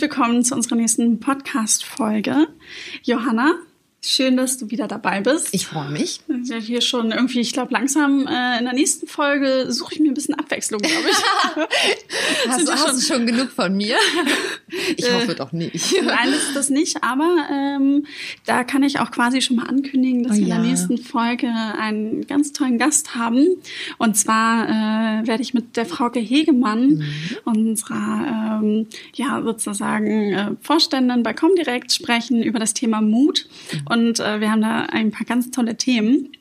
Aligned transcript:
Herzlich 0.00 0.16
willkommen 0.16 0.42
zu 0.42 0.54
unserer 0.54 0.76
nächsten 0.76 1.20
Podcast-Folge. 1.20 2.46
Johanna, 3.02 3.52
Schön, 4.02 4.38
dass 4.38 4.56
du 4.56 4.70
wieder 4.70 4.88
dabei 4.88 5.20
bist. 5.20 5.52
Ich 5.52 5.66
freue 5.66 5.90
mich. 5.90 6.20
Ja, 6.44 6.56
hier 6.56 6.80
schon 6.80 7.12
irgendwie, 7.12 7.40
ich 7.40 7.52
glaube, 7.52 7.74
langsam 7.74 8.26
äh, 8.26 8.58
in 8.58 8.64
der 8.64 8.72
nächsten 8.72 9.06
Folge 9.06 9.70
suche 9.70 9.92
ich 9.92 10.00
mir 10.00 10.10
ein 10.10 10.14
bisschen 10.14 10.36
Abwechslung, 10.50 10.80
glaube 10.80 11.08
ich. 11.08 11.16
hast, 12.48 12.66
du, 12.66 12.72
hast 12.72 12.96
du 12.96 13.14
schon 13.14 13.26
genug 13.26 13.50
von 13.50 13.76
mir? 13.76 13.96
Ich 14.96 15.06
äh, 15.06 15.14
hoffe 15.14 15.34
doch 15.34 15.52
nicht. 15.52 15.94
Nein, 16.02 16.30
das 16.30 16.42
ist 16.44 16.56
das 16.56 16.70
nicht, 16.70 17.02
aber 17.02 17.46
ähm, 17.50 18.06
da 18.46 18.62
kann 18.62 18.82
ich 18.84 19.00
auch 19.00 19.10
quasi 19.10 19.40
schon 19.40 19.56
mal 19.56 19.66
ankündigen, 19.66 20.22
dass 20.22 20.36
oh, 20.36 20.40
wir 20.40 20.46
ja. 20.46 20.56
in 20.56 20.62
der 20.62 20.70
nächsten 20.70 20.98
Folge 20.98 21.48
einen 21.48 22.26
ganz 22.26 22.52
tollen 22.52 22.78
Gast 22.78 23.14
haben. 23.16 23.46
Und 23.98 24.16
zwar 24.16 24.68
äh, 24.68 25.26
werde 25.26 25.42
ich 25.42 25.54
mit 25.54 25.76
der 25.76 25.86
Frauke 25.86 26.20
Hegemann, 26.20 26.88
mhm. 26.88 27.04
unserer 27.44 28.60
ähm, 28.62 28.86
ja 29.14 29.42
sozusagen 29.42 30.32
äh, 30.32 30.50
Vorständin 30.60 31.22
bei 31.22 31.32
Comdirect, 31.32 31.92
sprechen 31.92 32.42
über 32.42 32.58
das 32.58 32.74
Thema 32.74 33.00
Mut. 33.00 33.48
Mhm 33.72 33.80
und 33.90 34.20
äh, 34.20 34.40
wir 34.40 34.50
haben 34.50 34.62
da 34.62 34.86
ein 34.86 35.10
paar 35.10 35.26
ganz 35.26 35.50
tolle 35.50 35.76
Themen. 35.76 36.32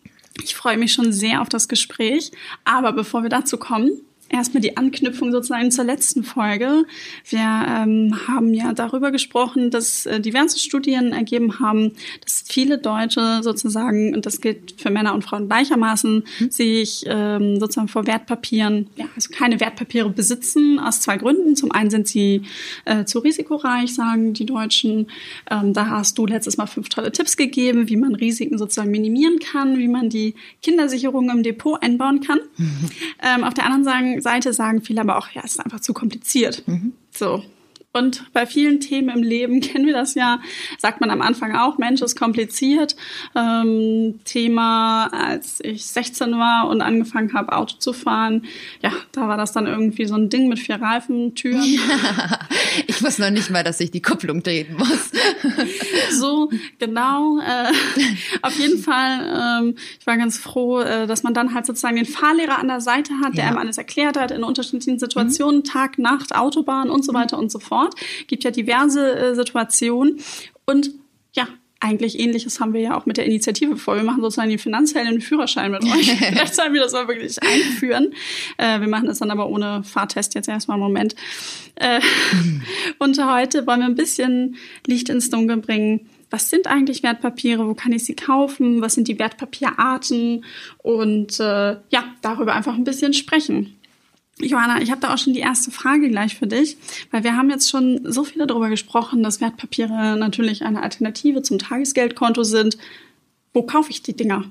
Ich 0.44 0.56
freue 0.56 0.78
mich 0.78 0.94
schon 0.94 1.12
sehr 1.12 1.42
auf 1.42 1.50
das 1.50 1.68
Gespräch. 1.68 2.32
Aber 2.66 2.94
bevor 2.94 3.24
wir 3.24 3.30
dazu 3.30 3.58
kommen, 3.58 3.92
erstmal 4.30 4.62
die 4.62 4.78
Anknüpfung 4.78 5.32
sozusagen 5.32 5.72
zur 5.72 5.86
letzten 5.86 6.24
Folge. 6.24 6.86
Wir 7.26 7.40
ähm, 7.40 8.16
haben 8.28 8.54
ja 8.54 8.74
darüber 8.74 9.12
gesprochen, 9.12 9.72
dass 9.72 10.06
äh, 10.06 10.20
diverse 10.20 10.60
Studien 10.60 11.14
ergeben 11.14 11.60
haben, 11.60 11.94
dass 12.24 12.44
viele 12.48 12.78
Deutsche 12.78 13.42
sozusagen, 13.42 14.16
und 14.16 14.26
das 14.26 14.42
gilt 14.42 14.76
für 14.78 14.90
Männer 14.90 15.14
und 15.14 15.24
Frauen 15.24 15.48
gleichermaßen, 15.48 16.24
mhm. 16.40 16.52
sich 16.52 17.04
ähm, 17.08 17.60
sozusagen 17.60 17.88
vor 17.88 18.08
Wertpapieren, 18.08 18.88
ja, 18.96 19.06
also 19.16 19.30
keine 19.32 19.60
Wertpapiere 19.60 20.10
besitzen, 20.10 20.80
aus 20.80 21.02
zwei 21.02 21.18
Gründen. 21.18 21.56
Zum 21.56 21.72
einen 21.72 21.90
sind 21.90 22.08
sie 22.08 22.44
äh, 22.86 23.06
zu 23.06 23.20
risikoreich, 23.20 23.94
sagen 23.94 24.34
die 24.34 24.46
Deutschen. 24.46 25.08
Ähm, 25.50 25.74
da 25.74 25.88
hast 25.90 26.18
du 26.18 26.26
letztes 26.26 26.58
Mal 26.58 26.68
fünf 26.68 26.90
tolle 26.90 27.12
Tipps 27.12 27.38
gegeben, 27.38 27.90
wie 27.90 27.98
man 27.98 28.16
Risiken 28.16 28.58
sozusagen 28.58 28.92
minimieren 28.92 29.40
kann, 29.40 29.78
wie 29.78 29.88
man 29.88 30.10
die 30.10 30.36
Kindersicherung 30.62 31.30
im 31.30 31.44
Depot 31.44 31.82
einbauen 31.82 32.22
kann. 32.22 32.40
Mhm. 32.58 32.90
Ähm, 33.22 33.44
auf 33.44 33.54
der 33.54 33.66
anderen 33.66 33.84
Seite 33.84 34.19
Seite 34.22 34.54
sagen 34.54 34.82
viele 34.82 35.02
aber 35.02 35.18
auch, 35.18 35.30
ja, 35.30 35.42
es 35.44 35.52
ist 35.52 35.60
einfach 35.60 35.80
zu 35.80 35.94
kompliziert. 35.94 36.68
Mhm. 36.68 36.94
So. 37.12 37.44
Und 37.92 38.32
bei 38.34 38.46
vielen 38.46 38.80
Themen 38.80 39.10
im 39.10 39.24
Leben 39.24 39.62
kennen 39.62 39.88
wir 39.88 39.94
das 39.94 40.14
ja, 40.14 40.40
sagt 40.78 41.02
man 41.02 41.10
am 41.10 41.22
Anfang 41.22 41.56
auch, 41.56 41.78
Mensch 41.80 42.02
ist 42.02 42.16
kompliziert. 42.16 42.96
Ähm, 43.36 44.20
Thema, 44.26 45.08
als 45.08 45.60
ich 45.64 45.86
16 45.86 46.32
war 46.34 46.68
und 46.70 46.82
angefangen 46.82 47.34
habe, 47.34 47.54
Auto 47.54 47.78
zu 47.78 47.94
fahren, 47.94 48.46
ja, 48.82 48.92
da 49.12 49.28
war 49.28 49.38
das 49.38 49.54
dann 49.54 49.66
irgendwie 49.66 50.06
so 50.06 50.16
ein 50.16 50.30
Ding 50.30 50.48
mit 50.48 50.60
vier 50.60 50.80
Reifentüren. 50.80 51.64
Ja, 51.64 52.40
ich 52.88 53.02
wusste 53.02 53.24
noch 53.24 53.32
nicht 53.32 53.50
mal, 53.50 53.64
dass 53.64 53.80
ich 53.80 53.90
die 53.90 54.02
Kupplung 54.02 54.44
drehen 54.44 54.76
muss. 54.78 55.12
so, 56.12 56.52
genau. 56.78 57.40
Äh, 57.40 57.72
auf 58.44 58.58
jeden 58.60 58.78
Fall, 58.78 59.64
ähm, 59.64 59.76
ich 60.00 60.06
war 60.06 60.16
ganz 60.18 60.38
froh, 60.38 60.80
äh, 60.82 61.08
dass 61.08 61.24
man 61.24 61.34
dann 61.34 61.56
halt 61.56 61.66
sozusagen 61.66 61.96
den 61.96 62.06
Fahrlehrer 62.06 62.60
an 62.60 62.68
der 62.68 62.82
Seite 62.82 63.14
hat, 63.24 63.34
der 63.34 63.46
ja. 63.46 63.50
einem 63.50 63.58
alles 63.58 63.80
erklärt 63.80 64.18
hat 64.18 64.30
in 64.30 64.44
unterschiedlichen 64.44 65.00
Situationen, 65.00 65.62
mhm. 65.62 65.64
Tag, 65.64 65.98
Nacht, 65.98 66.36
Autobahn 66.36 66.92
und 66.92 67.04
so 67.04 67.16
weiter 67.16 67.40
und 67.40 67.52
so 67.52 67.58
fort 67.58 67.80
fort. 67.90 67.96
Gibt 68.28 68.44
ja 68.44 68.52
diverse 68.52 69.16
äh, 69.16 69.36
Situationen. 69.36 70.20
Und 70.66 70.92
ja, 71.34 71.48
eigentlich 71.80 72.20
ähnliches 72.20 72.60
haben 72.60 72.74
wir 72.74 72.82
ja 72.82 72.98
auch 72.98 73.06
mit 73.06 73.18
der 73.18 73.26
Initiative 73.26 73.78
vor. 73.78 73.96
Wir 73.96 74.04
machen 74.04 74.22
sozusagen 74.22 74.50
die 74.50 74.58
finanziellen 74.58 75.22
Führerschein 75.22 75.72
mit 75.72 75.84
euch. 75.84 76.12
Vielleicht 76.18 76.56
sollen 76.56 76.74
wir 76.74 76.82
das 76.82 76.94
mal 76.94 77.08
wirklich 77.08 77.42
einführen. 77.42 78.14
Äh, 78.58 78.82
wir 78.82 78.88
machen 78.88 79.08
das 79.08 79.20
dann 79.20 79.32
aber 79.32 79.50
ohne 79.50 79.84
Fahrtest 79.84 80.36
jetzt 80.36 80.50
erstmal 80.50 80.76
einen 80.76 80.84
Moment. 80.84 81.16
Äh, 81.76 82.02
und 83.00 83.18
heute 83.24 83.66
wollen 83.66 83.80
wir 83.80 83.86
ein 83.86 83.96
bisschen 83.96 84.58
Licht 84.86 85.10
ins 85.10 85.30
Dunkel 85.30 85.58
bringen. 85.58 86.10
Was 86.32 86.50
sind 86.50 86.68
eigentlich 86.68 87.02
Wertpapiere? 87.02 87.68
Wo 87.68 87.74
kann 87.74 87.92
ich 87.92 88.04
sie 88.04 88.16
kaufen? 88.16 88.82
Was 88.82 88.94
sind 88.94 89.08
die 89.08 89.18
Wertpapierarten? 89.18 90.46
Und 90.78 91.40
äh, 91.40 91.78
ja, 91.90 92.04
darüber 92.22 92.54
einfach 92.54 92.76
ein 92.76 92.84
bisschen 92.84 93.14
sprechen. 93.14 93.79
Johanna, 94.42 94.82
ich 94.82 94.92
habe 94.92 95.02
da 95.02 95.14
auch 95.14 95.18
schon 95.18 95.34
die 95.34 95.40
erste 95.40 95.72
Frage 95.72 96.10
gleich 96.10 96.36
für 96.36 96.48
dich, 96.48 96.78
weil 97.12 97.24
wir 97.24 97.36
haben 97.36 97.50
jetzt 97.50 97.70
schon 97.70 98.00
so 98.06 98.24
viel 98.24 98.46
darüber 98.46 98.70
gesprochen, 98.70 99.22
dass 99.22 99.42
Wertpapiere 99.42 100.16
natürlich 100.18 100.64
eine 100.64 100.82
Alternative 100.82 101.42
zum 101.42 101.60
Tagesgeldkonto 101.60 102.44
sind. 102.44 102.78
Wo 103.54 103.64
kaufe 103.64 103.92
ich 103.92 104.02
die 104.02 104.16
Dinger? 104.16 104.46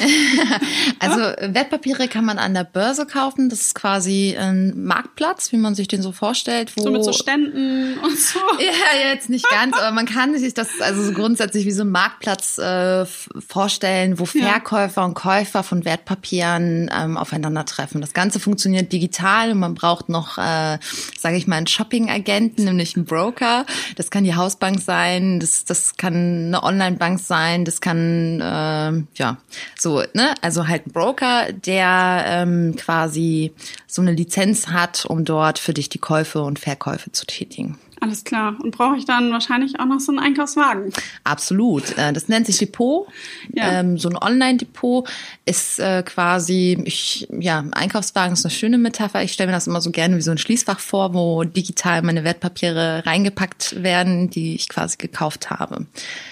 also 0.98 1.20
Wertpapiere 1.20 2.08
kann 2.08 2.24
man 2.24 2.38
an 2.38 2.54
der 2.54 2.64
Börse 2.64 3.06
kaufen. 3.06 3.48
Das 3.48 3.60
ist 3.60 3.74
quasi 3.74 4.36
ein 4.38 4.84
Marktplatz, 4.84 5.52
wie 5.52 5.56
man 5.56 5.74
sich 5.74 5.88
den 5.88 6.02
so 6.02 6.12
vorstellt. 6.12 6.76
Wo 6.76 6.82
so 6.82 6.90
mit 6.90 7.04
so 7.04 7.12
Ständen 7.12 7.98
und 7.98 8.18
so. 8.18 8.38
Ja, 8.58 9.12
jetzt 9.12 9.30
nicht 9.30 9.48
ganz, 9.48 9.76
aber 9.76 9.92
man 9.92 10.06
kann 10.06 10.36
sich 10.36 10.52
das 10.52 10.68
also 10.80 11.02
so 11.02 11.12
grundsätzlich 11.12 11.64
wie 11.64 11.70
so 11.70 11.82
ein 11.82 11.90
Marktplatz 11.90 12.58
äh, 12.58 13.06
vorstellen, 13.06 14.18
wo 14.18 14.24
Verkäufer 14.24 15.00
ja. 15.00 15.06
und 15.06 15.14
Käufer 15.14 15.62
von 15.62 15.84
Wertpapieren 15.84 16.90
ähm, 16.94 17.16
aufeinandertreffen. 17.16 18.00
Das 18.00 18.14
Ganze 18.14 18.40
funktioniert 18.40 18.92
digital 18.92 19.52
und 19.52 19.58
man 19.58 19.74
braucht 19.74 20.08
noch, 20.08 20.38
äh, 20.38 20.78
sage 21.18 21.36
ich 21.36 21.46
mal, 21.46 21.56
einen 21.56 21.66
Shopping-Agenten, 21.66 22.64
nämlich 22.64 22.96
einen 22.96 23.04
Broker. 23.04 23.64
Das 23.96 24.10
kann 24.10 24.24
die 24.24 24.34
Hausbank 24.34 24.80
sein, 24.80 25.40
das, 25.40 25.64
das 25.64 25.96
kann 25.96 26.14
eine 26.48 26.62
Online-Bank 26.62 27.20
sein, 27.20 27.64
das 27.64 27.80
kann 27.80 28.40
äh, 28.40 29.18
ja 29.18 29.38
so, 29.78 29.87
ne? 30.14 30.34
Also 30.40 30.68
halt 30.68 30.86
ein 30.86 30.92
Broker, 30.92 31.52
der 31.52 32.24
ähm, 32.26 32.76
quasi 32.76 33.52
so 33.86 34.02
eine 34.02 34.12
Lizenz 34.12 34.68
hat, 34.68 35.04
um 35.06 35.24
dort 35.24 35.58
für 35.58 35.74
dich 35.74 35.88
die 35.88 35.98
Käufe 35.98 36.42
und 36.42 36.58
Verkäufe 36.58 37.12
zu 37.12 37.26
tätigen. 37.26 37.78
Alles 38.00 38.24
klar. 38.24 38.56
Und 38.62 38.76
brauche 38.76 38.96
ich 38.96 39.04
dann 39.04 39.32
wahrscheinlich 39.32 39.80
auch 39.80 39.86
noch 39.86 40.00
so 40.00 40.12
einen 40.12 40.20
Einkaufswagen? 40.20 40.92
Absolut. 41.24 41.96
Äh, 41.98 42.12
das 42.12 42.28
nennt 42.28 42.46
sich 42.46 42.58
Depot. 42.58 43.08
Ja. 43.52 43.80
Ähm, 43.80 43.98
so 43.98 44.08
ein 44.08 44.16
Online-Depot 44.16 45.08
ist 45.44 45.80
äh, 45.80 46.02
quasi, 46.04 46.80
ich, 46.84 47.26
ja, 47.30 47.64
Einkaufswagen 47.72 48.34
ist 48.34 48.44
eine 48.44 48.52
schöne 48.52 48.78
Metapher. 48.78 49.22
Ich 49.22 49.32
stelle 49.32 49.48
mir 49.48 49.56
das 49.56 49.66
immer 49.66 49.80
so 49.80 49.90
gerne 49.90 50.16
wie 50.16 50.22
so 50.22 50.30
ein 50.30 50.38
Schließfach 50.38 50.78
vor, 50.78 51.14
wo 51.14 51.42
digital 51.44 52.02
meine 52.02 52.24
Wertpapiere 52.24 53.04
reingepackt 53.04 53.82
werden, 53.82 54.30
die 54.30 54.54
ich 54.54 54.68
quasi 54.68 54.96
gekauft 54.96 55.50
habe. 55.50 55.86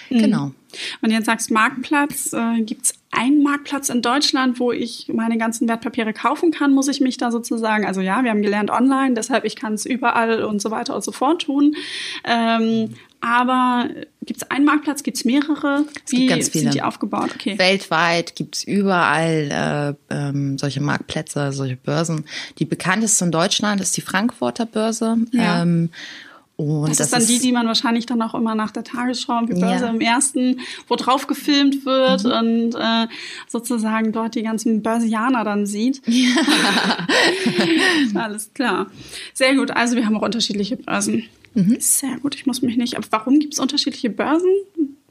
Mhm. 0.09 0.19
Genau. 0.19 0.51
Und 1.01 1.11
jetzt 1.11 1.25
sagst 1.25 1.51
Marktplatz, 1.51 2.33
äh, 2.33 2.61
gibt 2.61 2.85
es 2.85 2.93
einen 3.11 3.41
Marktplatz 3.41 3.89
in 3.89 4.01
Deutschland, 4.01 4.59
wo 4.59 4.71
ich 4.71 5.09
meine 5.13 5.37
ganzen 5.37 5.67
Wertpapiere 5.67 6.13
kaufen 6.13 6.51
kann? 6.51 6.73
Muss 6.73 6.87
ich 6.87 7.01
mich 7.01 7.17
da 7.17 7.31
sozusagen, 7.31 7.85
also 7.85 8.01
ja, 8.01 8.23
wir 8.23 8.31
haben 8.31 8.41
gelernt 8.41 8.69
online, 8.69 9.15
deshalb 9.15 9.45
ich 9.45 9.55
kann 9.55 9.73
es 9.73 9.85
überall 9.85 10.43
und 10.43 10.61
so 10.61 10.71
weiter 10.71 10.95
und 10.95 11.03
so 11.03 11.11
fort 11.11 11.43
tun. 11.43 11.75
Ähm, 12.25 12.95
aber 13.21 13.89
gibt 14.23 14.43
es 14.43 14.51
einen 14.51 14.65
Marktplatz, 14.65 15.01
gibt 15.01 15.17
es 15.17 15.25
mehrere? 15.25 15.85
Es 16.05 16.11
Wie 16.11 16.27
ganz 16.27 16.49
viele. 16.49 16.65
sind 16.65 16.75
die 16.75 16.81
aufgebaut? 16.83 17.31
Okay. 17.33 17.57
Weltweit 17.57 18.35
gibt 18.35 18.57
es 18.57 18.63
überall 18.63 19.97
äh, 20.11 20.13
ähm, 20.13 20.57
solche 20.57 20.81
Marktplätze, 20.81 21.51
solche 21.51 21.77
Börsen. 21.77 22.25
Die 22.59 22.65
bekannteste 22.65 23.25
in 23.25 23.31
Deutschland 23.31 23.81
ist 23.81 23.97
die 23.97 24.01
Frankfurter 24.01 24.65
Börse. 24.65 25.17
Ja. 25.31 25.63
Ähm, 25.63 25.89
und 26.57 26.89
das, 26.89 26.97
das 26.97 27.07
ist 27.07 27.13
dann 27.13 27.21
ist 27.21 27.29
die, 27.29 27.39
die 27.39 27.51
man 27.51 27.67
wahrscheinlich 27.67 28.07
dann 28.07 28.19
auch 28.23 28.33
immer 28.33 28.55
nach 28.55 28.71
der 28.71 28.83
Tagesschau 28.83 29.45
die 29.45 29.53
Börse 29.53 29.85
ja. 29.85 29.91
im 29.91 30.01
ersten, 30.01 30.59
wo 30.87 30.95
drauf 30.95 31.27
gefilmt 31.27 31.85
wird 31.85 32.23
mhm. 32.23 32.31
und 32.31 32.75
äh, 32.75 33.07
sozusagen 33.47 34.11
dort 34.11 34.33
die 34.33 34.41
ganzen 34.41 34.81
Börsianer 34.81 35.43
dann 35.43 35.65
sieht. 35.65 36.01
Ja. 36.17 37.05
Alles 38.21 38.51
klar. 38.53 38.87
Sehr 39.33 39.55
gut. 39.55 39.69
Also 39.71 39.95
wir 39.95 40.05
haben 40.05 40.17
auch 40.17 40.23
unterschiedliche 40.23 40.77
Börsen. 40.77 41.23
Mhm. 41.53 41.77
Sehr 41.79 42.17
gut. 42.17 42.33
Ich 42.33 42.47
muss 42.47 42.61
mich 42.63 42.75
nicht. 42.75 42.97
Aber 42.97 43.05
warum 43.11 43.39
gibt 43.39 43.53
es 43.53 43.59
unterschiedliche 43.59 44.09
Börsen? 44.09 44.49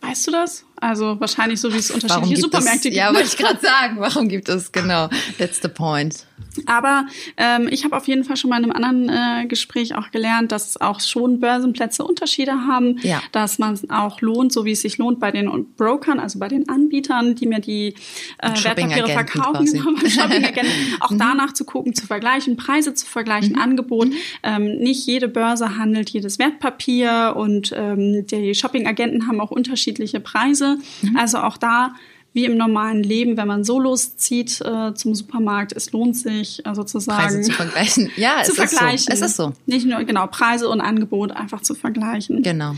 Weißt 0.00 0.26
du 0.26 0.32
das? 0.32 0.64
Also 0.76 1.20
wahrscheinlich 1.20 1.60
so 1.60 1.72
wie 1.72 1.78
es 1.78 1.90
unterschiedliche 1.90 2.40
Supermärkte 2.40 2.90
gibt. 2.90 2.96
Ja, 2.96 3.14
wollte 3.14 3.28
ich 3.28 3.36
gerade 3.36 3.60
sagen. 3.60 3.96
Warum 3.98 4.28
gibt 4.28 4.48
es 4.48 4.72
genau? 4.72 5.08
That's 5.38 5.60
the 5.62 5.68
point. 5.68 6.26
Aber 6.66 7.06
ähm, 7.36 7.68
ich 7.70 7.84
habe 7.84 7.96
auf 7.96 8.08
jeden 8.08 8.24
Fall 8.24 8.36
schon 8.36 8.50
mal 8.50 8.62
in 8.62 8.70
einem 8.70 8.72
anderen 8.72 9.08
äh, 9.08 9.46
Gespräch 9.46 9.94
auch 9.94 10.10
gelernt, 10.10 10.52
dass 10.52 10.80
auch 10.80 11.00
schon 11.00 11.40
Börsenplätze 11.40 12.04
Unterschiede 12.04 12.52
haben, 12.66 12.98
ja. 13.02 13.22
dass 13.32 13.58
man 13.58 13.78
auch 13.90 14.20
lohnt, 14.20 14.52
so 14.52 14.64
wie 14.64 14.72
es 14.72 14.82
sich 14.82 14.98
lohnt 14.98 15.20
bei 15.20 15.30
den 15.30 15.74
Brokern, 15.76 16.18
also 16.18 16.38
bei 16.38 16.48
den 16.48 16.68
Anbietern, 16.68 17.34
die 17.34 17.46
mir 17.46 17.60
die 17.60 17.94
äh, 18.38 18.64
Wertpapiere 18.64 19.08
verkaufen, 19.08 19.66
Shopping-Agenten, 20.08 20.96
auch 21.00 21.10
mhm. 21.10 21.18
danach 21.18 21.52
zu 21.52 21.64
gucken, 21.64 21.94
zu 21.94 22.06
vergleichen, 22.06 22.56
Preise 22.56 22.94
zu 22.94 23.06
vergleichen, 23.06 23.52
mhm. 23.52 23.60
Angebot. 23.60 24.08
Mhm. 24.08 24.14
Ähm, 24.42 24.78
nicht 24.78 25.06
jede 25.06 25.28
Börse 25.28 25.76
handelt 25.76 26.10
jedes 26.10 26.38
Wertpapier 26.38 27.34
und 27.36 27.72
ähm, 27.76 28.26
die 28.26 28.54
Shopping-Agenten 28.54 29.26
haben 29.26 29.40
auch 29.40 29.50
unterschiedliche 29.50 30.20
Preise. 30.20 30.78
Mhm. 31.02 31.16
Also 31.16 31.38
auch 31.38 31.56
da 31.56 31.94
wie 32.36 32.44
im 32.44 32.58
normalen 32.58 33.02
Leben, 33.02 33.38
wenn 33.38 33.48
man 33.48 33.64
so 33.64 33.80
loszieht 33.80 34.60
äh, 34.60 34.92
zum 34.92 35.14
Supermarkt, 35.14 35.72
es 35.72 35.90
lohnt 35.92 36.18
sich 36.18 36.64
äh, 36.66 36.74
sozusagen 36.74 37.22
Preise 37.22 37.40
zu 37.40 37.52
vergleichen. 37.52 38.10
Ja, 38.16 38.42
zu 38.42 38.52
es 38.52 38.56
vergleichen. 38.58 39.10
Ist 39.10 39.18
so. 39.18 39.24
Es 39.24 39.30
ist 39.30 39.36
so. 39.36 39.52
Nicht 39.64 39.86
nur 39.86 40.04
genau 40.04 40.26
Preise 40.26 40.68
und 40.68 40.82
Angebot 40.82 41.32
einfach 41.32 41.62
zu 41.62 41.74
vergleichen. 41.74 42.42
Genau. 42.42 42.76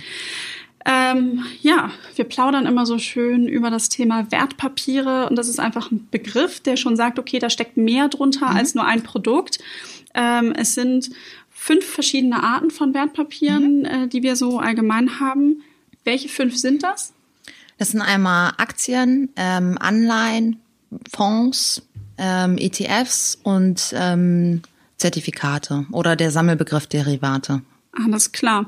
Ähm, 0.86 1.44
ja, 1.60 1.90
wir 2.14 2.24
plaudern 2.24 2.66
immer 2.66 2.86
so 2.86 2.98
schön 2.98 3.48
über 3.48 3.68
das 3.68 3.88
Thema 3.88 4.30
Wertpapiere 4.30 5.28
und 5.28 5.34
das 5.34 5.48
ist 5.48 5.58
einfach 5.58 5.90
ein 5.90 6.06
Begriff, 6.12 6.60
der 6.60 6.76
schon 6.76 6.94
sagt, 6.94 7.18
okay, 7.18 7.40
da 7.40 7.50
steckt 7.50 7.76
mehr 7.76 8.08
drunter 8.08 8.50
mhm. 8.50 8.56
als 8.56 8.76
nur 8.76 8.84
ein 8.84 9.02
Produkt. 9.02 9.58
Ähm, 10.14 10.52
es 10.56 10.74
sind 10.74 11.10
fünf 11.50 11.84
verschiedene 11.84 12.44
Arten 12.44 12.70
von 12.70 12.94
Wertpapieren, 12.94 13.80
mhm. 13.80 13.84
äh, 13.84 14.06
die 14.06 14.22
wir 14.22 14.36
so 14.36 14.60
allgemein 14.60 15.18
haben. 15.18 15.64
Welche 16.04 16.28
fünf 16.28 16.56
sind 16.56 16.84
das? 16.84 17.12
Das 17.78 17.90
sind 17.90 18.02
einmal 18.02 18.52
Aktien, 18.58 19.30
ähm, 19.36 19.78
Anleihen, 19.78 20.60
Fonds, 21.10 21.82
ähm, 22.18 22.58
ETFs 22.58 23.38
und 23.42 23.94
ähm, 23.94 24.62
Zertifikate 24.96 25.86
oder 25.92 26.16
der 26.16 26.30
Sammelbegriff 26.30 26.86
Derivate. 26.86 27.62
Alles 27.92 28.32
klar. 28.32 28.66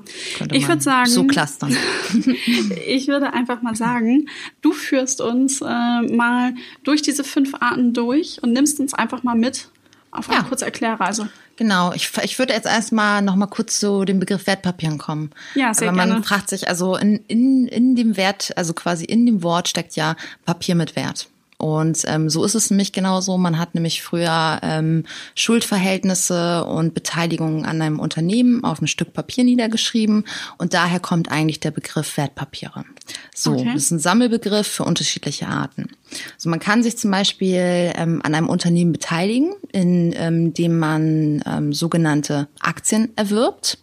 ich 0.50 0.66
würde 0.66 0.82
sagen. 0.82 1.10
So 1.10 1.24
clustern. 1.24 1.76
ich 2.86 3.08
würde 3.08 3.32
einfach 3.32 3.62
mal 3.62 3.76
sagen, 3.76 4.28
du 4.60 4.72
führst 4.72 5.20
uns 5.20 5.60
äh, 5.60 5.64
mal 5.64 6.54
durch 6.84 7.02
diese 7.02 7.22
fünf 7.22 7.54
Arten 7.60 7.92
durch 7.92 8.42
und 8.42 8.52
nimmst 8.52 8.80
uns 8.80 8.94
einfach 8.94 9.22
mal 9.22 9.36
mit 9.36 9.68
auf 10.10 10.28
eine 10.28 10.38
ja. 10.38 10.44
kurze 10.44 10.64
Erklärreise. 10.64 11.28
Genau, 11.60 11.92
ich, 11.92 12.10
ich 12.22 12.38
würde 12.38 12.54
jetzt 12.54 12.64
erstmal 12.64 13.20
noch 13.20 13.36
mal 13.36 13.46
kurz 13.46 13.78
zu 13.78 14.06
dem 14.06 14.18
Begriff 14.18 14.46
Wertpapieren 14.46 14.96
kommen. 14.96 15.28
Ja, 15.54 15.74
sehr 15.74 15.88
Aber 15.88 15.98
man 15.98 16.08
gerne. 16.08 16.24
fragt 16.24 16.48
sich, 16.48 16.68
also 16.68 16.96
in, 16.96 17.16
in, 17.28 17.66
in 17.66 17.94
dem 17.94 18.16
Wert, 18.16 18.56
also 18.56 18.72
quasi 18.72 19.04
in 19.04 19.26
dem 19.26 19.42
Wort 19.42 19.68
steckt 19.68 19.94
ja 19.94 20.16
Papier 20.46 20.74
mit 20.74 20.96
Wert. 20.96 21.28
Und 21.58 22.04
ähm, 22.06 22.30
so 22.30 22.44
ist 22.44 22.54
es 22.54 22.70
nämlich 22.70 22.92
genauso. 22.92 23.36
Man 23.36 23.58
hat 23.58 23.74
nämlich 23.74 24.02
früher 24.02 24.58
ähm, 24.62 25.04
Schuldverhältnisse 25.34 26.64
und 26.64 26.94
Beteiligungen 26.94 27.66
an 27.66 27.82
einem 27.82 28.00
Unternehmen 28.00 28.64
auf 28.64 28.80
ein 28.80 28.86
Stück 28.86 29.12
Papier 29.12 29.44
niedergeschrieben. 29.44 30.24
Und 30.56 30.72
daher 30.72 30.98
kommt 30.98 31.30
eigentlich 31.30 31.60
der 31.60 31.72
Begriff 31.72 32.16
Wertpapiere. 32.16 32.86
So, 33.34 33.52
okay. 33.52 33.70
das 33.72 33.84
ist 33.84 33.90
ein 33.90 33.98
Sammelbegriff 33.98 34.66
für 34.66 34.84
unterschiedliche 34.84 35.48
Arten. 35.48 35.88
So, 36.36 36.48
man 36.50 36.60
kann 36.60 36.82
sich 36.82 36.96
zum 36.96 37.10
Beispiel 37.10 37.92
ähm, 37.96 38.20
an 38.22 38.34
einem 38.34 38.48
Unternehmen 38.48 38.92
beteiligen, 38.92 39.54
in 39.72 40.12
ähm, 40.16 40.54
dem 40.54 40.78
man 40.78 41.42
ähm, 41.46 41.72
sogenannte 41.72 42.48
Aktien 42.60 43.10
erwirbt. 43.16 43.78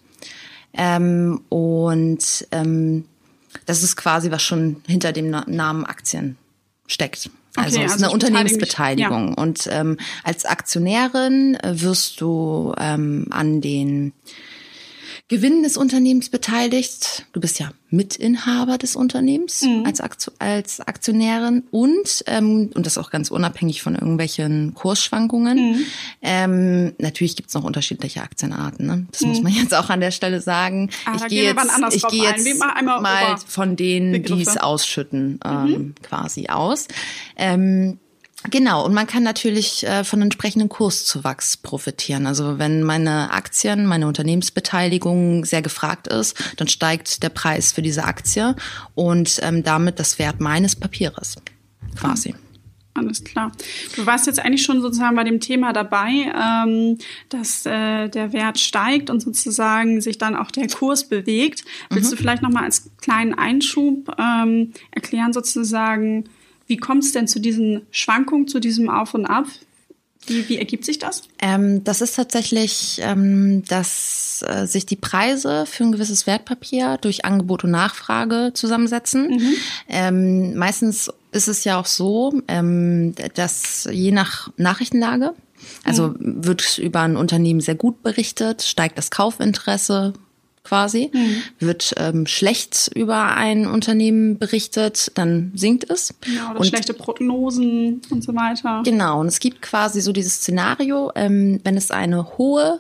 Ähm, 0.74 1.42
und 1.50 2.48
ähm, 2.52 3.06
das 3.66 3.84
ist 3.84 3.96
quasi, 3.96 4.32
was 4.32 4.44
schon 4.44 4.78
hinter 4.88 5.12
dem 5.12 5.30
Namen 5.30 5.86
Aktien 5.86 6.38
steckt. 6.86 7.30
Also 7.56 7.78
okay, 7.78 7.86
es 7.86 7.92
ist 7.96 8.04
also 8.04 8.06
eine 8.06 8.14
Unternehmensbeteiligung. 8.14 9.30
Ja. 9.30 9.34
Und 9.42 9.68
ähm, 9.72 9.98
als 10.24 10.46
Aktionärin 10.46 11.56
äh, 11.56 11.82
wirst 11.82 12.22
du 12.22 12.74
ähm, 12.78 13.28
an 13.32 13.62
den 13.62 14.14
Gewinn 15.30 15.62
des 15.62 15.76
Unternehmens 15.76 16.30
beteiligt. 16.30 17.26
Du 17.34 17.42
bist 17.42 17.60
ja 17.60 17.72
Mitinhaber 17.90 18.78
des 18.78 18.96
Unternehmens 18.96 19.62
mhm. 19.62 19.84
als, 19.86 20.02
als 20.40 20.80
Aktionärin 20.80 21.64
und, 21.70 22.24
ähm, 22.28 22.70
und 22.74 22.86
das 22.86 22.98
auch 22.98 23.10
ganz 23.10 23.30
unabhängig 23.30 23.82
von 23.82 23.96
irgendwelchen 23.96 24.74
Kursschwankungen. 24.74 25.58
Mhm. 25.58 25.86
Ähm, 26.22 26.94
natürlich 26.98 27.36
gibt's 27.36 27.54
noch 27.54 27.66
unterschiedliche 27.66 28.22
Aktienarten. 28.22 28.88
Ne? 28.88 29.08
Das 29.12 29.22
mhm. 29.22 29.28
muss 29.30 29.42
man 29.42 29.52
jetzt 29.52 29.76
auch 29.76 29.90
an 29.90 30.00
der 30.00 30.12
Stelle 30.12 30.40
sagen. 30.40 30.92
Ah, 31.06 31.16
ich 31.18 31.28
gehe 31.28 31.44
jetzt, 31.44 31.96
ich 31.96 32.08
gehe 32.08 32.24
jetzt 32.24 32.60
mal 32.60 33.38
von 33.46 33.76
denen, 33.76 34.24
die 34.24 34.42
es 34.42 34.56
ausschütten, 34.56 35.42
ähm, 35.44 35.66
mhm. 35.66 35.96
quasi 36.04 36.48
aus. 36.48 36.88
Ähm, 37.36 38.00
Genau, 38.50 38.86
und 38.86 38.94
man 38.94 39.08
kann 39.08 39.24
natürlich 39.24 39.86
äh, 39.86 40.04
von 40.04 40.22
entsprechenden 40.22 40.70
Kurszuwachs 40.70 41.58
profitieren. 41.58 42.28
Also 42.28 42.60
wenn 42.60 42.84
meine 42.84 43.32
Aktien, 43.32 43.86
meine 43.86 44.08
Unternehmensbeteiligung 44.08 45.44
sehr 45.44 45.62
gefragt 45.62 46.08
ist, 46.08 46.38
dann 46.58 46.68
steigt 46.68 47.24
der 47.24 47.30
Preis 47.30 47.72
für 47.72 47.82
diese 47.82 48.04
Aktie 48.04 48.56
und 48.96 49.40
ähm, 49.42 49.64
damit 49.64 50.00
das 50.00 50.20
Wert 50.20 50.40
meines 50.40 50.76
Papieres 50.76 51.36
quasi. 52.00 52.36
Alles 52.98 53.24
klar. 53.24 53.52
Du 53.96 54.06
warst 54.08 54.26
jetzt 54.26 54.40
eigentlich 54.40 54.64
schon 54.64 54.82
sozusagen 54.82 55.16
bei 55.16 55.24
dem 55.24 55.40
Thema 55.40 55.72
dabei, 55.72 56.32
ähm, 56.36 56.98
dass 57.30 57.66
äh, 57.66 58.10
der 58.10 58.34
Wert 58.34 58.60
steigt 58.60 59.12
und 59.12 59.20
sozusagen 59.20 60.02
sich 60.02 60.18
dann 60.18 60.36
auch 60.36 60.50
der 60.50 60.68
Kurs 60.68 61.08
bewegt. 61.08 61.64
Willst 61.92 62.10
mhm. 62.12 62.16
du 62.16 62.22
vielleicht 62.22 62.42
nochmal 62.42 62.64
als 62.64 62.90
kleinen 63.02 63.36
Einschub 63.36 64.16
ähm, 64.18 64.74
erklären 64.92 65.32
sozusagen, 65.32 66.28
wie 66.68 66.78
kommt 66.78 67.04
es 67.04 67.14
denn 67.14 67.28
zu 67.28 67.40
diesen 67.40 67.82
Schwankungen, 67.92 68.48
zu 68.48 68.60
diesem 68.60 68.90
Auf 68.90 69.14
und 69.14 69.26
Ab? 69.26 69.48
Wie, 70.26 70.48
wie 70.50 70.58
ergibt 70.58 70.84
sich 70.84 71.00
das? 71.00 71.24
Ähm, 71.40 71.84
das 71.84 72.02
ist 72.02 72.16
tatsächlich, 72.16 73.00
ähm, 73.02 73.64
dass 73.66 74.44
äh, 74.46 74.66
sich 74.66 74.86
die 74.86 74.98
Preise 74.98 75.66
für 75.66 75.86
ein 75.86 75.94
gewisses 75.94 76.28
Wertpapier 76.28 76.98
durch 77.00 77.24
Angebot 77.24 77.64
und 77.64 77.72
Nachfrage 77.72 78.52
zusammensetzen. 78.54 79.30
Mhm. 79.30 79.54
Ähm, 79.88 80.56
meistens 80.56 81.10
ist 81.32 81.48
es 81.48 81.64
ja 81.64 81.80
auch 81.80 81.86
so, 81.86 82.42
ähm, 82.48 83.14
dass 83.36 83.88
je 83.90 84.12
nach 84.12 84.50
Nachrichtenlage, 84.58 85.34
also 85.86 86.10
mhm. 86.10 86.46
wird 86.46 86.78
über 86.78 87.02
ein 87.02 87.16
Unternehmen 87.16 87.62
sehr 87.62 87.76
gut 87.76 88.04
berichtet, 88.04 88.64
steigt 88.64 88.98
das 88.98 89.12
Kaufinteresse, 89.12 90.14
quasi. 90.68 91.10
Mhm. 91.14 91.42
Wird 91.60 91.94
ähm, 91.98 92.28
schlecht 92.28 92.92
über 92.94 93.36
ein 93.36 93.68
Unternehmen 93.68 94.38
berichtet, 94.38 95.12
dann 95.16 95.52
sinkt 95.56 95.90
es. 95.90 96.14
Oder 96.52 96.60
und, 96.60 96.66
schlechte 96.66 96.94
Prognosen 96.94 98.02
und 98.10 98.24
so 98.24 98.36
weiter. 98.36 98.82
Genau, 98.84 99.22
und 99.22 99.28
es 99.28 99.40
gibt 99.40 99.62
quasi 99.62 100.02
so 100.02 100.12
dieses 100.12 100.36
Szenario, 100.36 101.12
ähm, 101.16 101.60
wenn 101.64 101.78
es 101.78 101.92
eine 101.92 102.38
hohe 102.38 102.80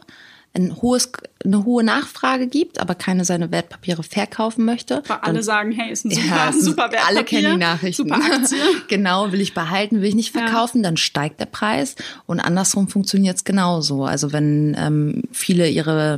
ein 0.57 0.75
hohes, 0.81 1.11
eine 1.45 1.65
hohe 1.65 1.83
Nachfrage 1.83 2.47
gibt, 2.47 2.79
aber 2.79 2.95
keine 2.95 3.25
seine 3.25 3.51
Wertpapiere 3.51 4.03
verkaufen 4.03 4.65
möchte. 4.65 5.03
Weil 5.07 5.17
alle 5.21 5.43
sagen, 5.43 5.71
hey, 5.71 5.91
ist 5.91 6.05
ein 6.05 6.11
super, 6.11 6.27
ja, 6.27 6.51
super 6.51 6.91
Wertpapier. 6.91 7.07
Alle 7.07 7.23
kennen 7.23 7.51
die 7.53 7.57
Nachrichten. 7.59 8.09
Super 8.09 8.15
Aktie. 8.15 8.57
genau, 8.87 9.31
will 9.31 9.41
ich 9.41 9.53
behalten, 9.53 10.01
will 10.01 10.09
ich 10.09 10.15
nicht 10.15 10.31
verkaufen, 10.31 10.79
ja. 10.79 10.83
dann 10.83 10.97
steigt 10.97 11.39
der 11.39 11.45
Preis. 11.45 11.95
Und 12.25 12.39
andersrum 12.39 12.87
funktioniert 12.87 13.37
es 13.37 13.43
genauso. 13.43 14.05
Also 14.05 14.33
wenn 14.33 14.75
ähm, 14.77 15.23
viele 15.31 15.69
ihre 15.69 16.17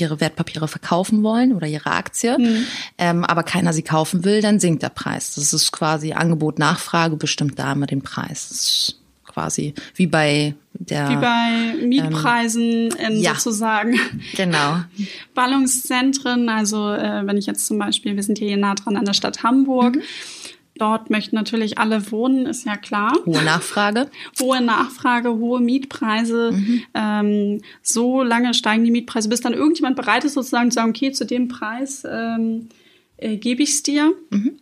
ihre 0.00 0.20
Wertpapiere 0.20 0.68
verkaufen 0.68 1.22
wollen 1.22 1.54
oder 1.54 1.66
ihre 1.66 1.90
Aktie, 1.90 2.38
mhm. 2.38 2.64
ähm, 2.98 3.24
aber 3.24 3.42
keiner 3.42 3.72
sie 3.72 3.82
kaufen 3.82 4.24
will, 4.24 4.40
dann 4.40 4.60
sinkt 4.60 4.82
der 4.82 4.88
Preis. 4.88 5.34
Das 5.34 5.52
ist 5.52 5.72
quasi 5.72 6.12
Angebot, 6.12 6.58
Nachfrage 6.58 7.16
bestimmt 7.16 7.58
da 7.58 7.72
immer 7.72 7.86
den 7.86 8.02
Preis. 8.02 8.48
Das 8.48 8.60
ist 8.60 9.00
quasi 9.26 9.74
wie 9.94 10.06
bei 10.06 10.54
der 10.72 11.10
wie 11.10 11.16
bei 11.16 11.86
Mietpreisen 11.86 12.94
ähm, 12.98 13.16
ja, 13.20 13.34
sozusagen. 13.34 13.98
Genau. 14.36 14.78
Ballungszentren, 15.34 16.48
also 16.48 16.92
äh, 16.92 17.26
wenn 17.26 17.36
ich 17.36 17.46
jetzt 17.46 17.66
zum 17.66 17.78
Beispiel, 17.78 18.16
wir 18.16 18.22
sind 18.22 18.38
hier 18.38 18.56
nah 18.56 18.74
dran 18.74 18.96
an 18.96 19.04
der 19.04 19.14
Stadt 19.14 19.42
Hamburg. 19.42 19.96
Mhm 19.96 20.02
Dort 20.78 21.10
möchten 21.10 21.36
natürlich 21.36 21.78
alle 21.78 22.10
wohnen, 22.10 22.46
ist 22.46 22.64
ja 22.64 22.76
klar. 22.76 23.12
Hohe 23.26 23.42
Nachfrage. 23.42 24.08
hohe 24.40 24.60
Nachfrage, 24.60 25.30
hohe 25.30 25.60
Mietpreise. 25.60 26.52
Mhm. 26.52 26.82
Ähm, 26.94 27.60
so 27.82 28.22
lange 28.22 28.54
steigen 28.54 28.84
die 28.84 28.90
Mietpreise, 28.90 29.28
bis 29.28 29.40
dann 29.40 29.54
irgendjemand 29.54 29.96
bereit 29.96 30.24
ist, 30.24 30.34
sozusagen 30.34 30.70
zu 30.70 30.76
sagen, 30.76 30.90
okay, 30.90 31.12
zu 31.12 31.26
dem 31.26 31.48
Preis 31.48 32.04
ähm, 32.08 32.68
äh, 33.16 33.36
gebe 33.36 33.62
ich 33.62 33.70
es 33.70 33.82
dir. 33.82 34.12
Mhm. 34.30 34.52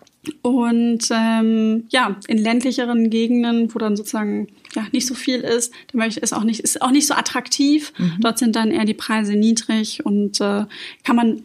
Und 0.43 1.09
ähm, 1.11 1.85
ja, 1.91 2.17
in 2.27 2.39
ländlicheren 2.39 3.11
Gegenden, 3.11 3.73
wo 3.75 3.79
dann 3.79 3.97
sozusagen 3.97 4.49
ja 4.75 4.87
nicht 4.93 5.07
so 5.07 5.15
viel 5.15 5.41
ist, 5.41 5.73
da 5.93 5.99
möchte 5.99 6.21
ist 6.21 6.33
auch 6.33 6.45
nicht 6.45 6.61
ist 6.61 6.83
auch 6.83 6.91
nicht 6.91 7.07
so 7.07 7.15
attraktiv. 7.15 7.93
Mhm. 7.99 8.17
Dort 8.21 8.39
sind 8.39 8.57
dann 8.57 8.71
eher 8.71 8.85
die 8.85 8.95
Preise 8.95 9.35
niedrig 9.35 10.05
und 10.05 10.41
äh, 10.41 10.65
kann 11.05 11.17
man 11.17 11.43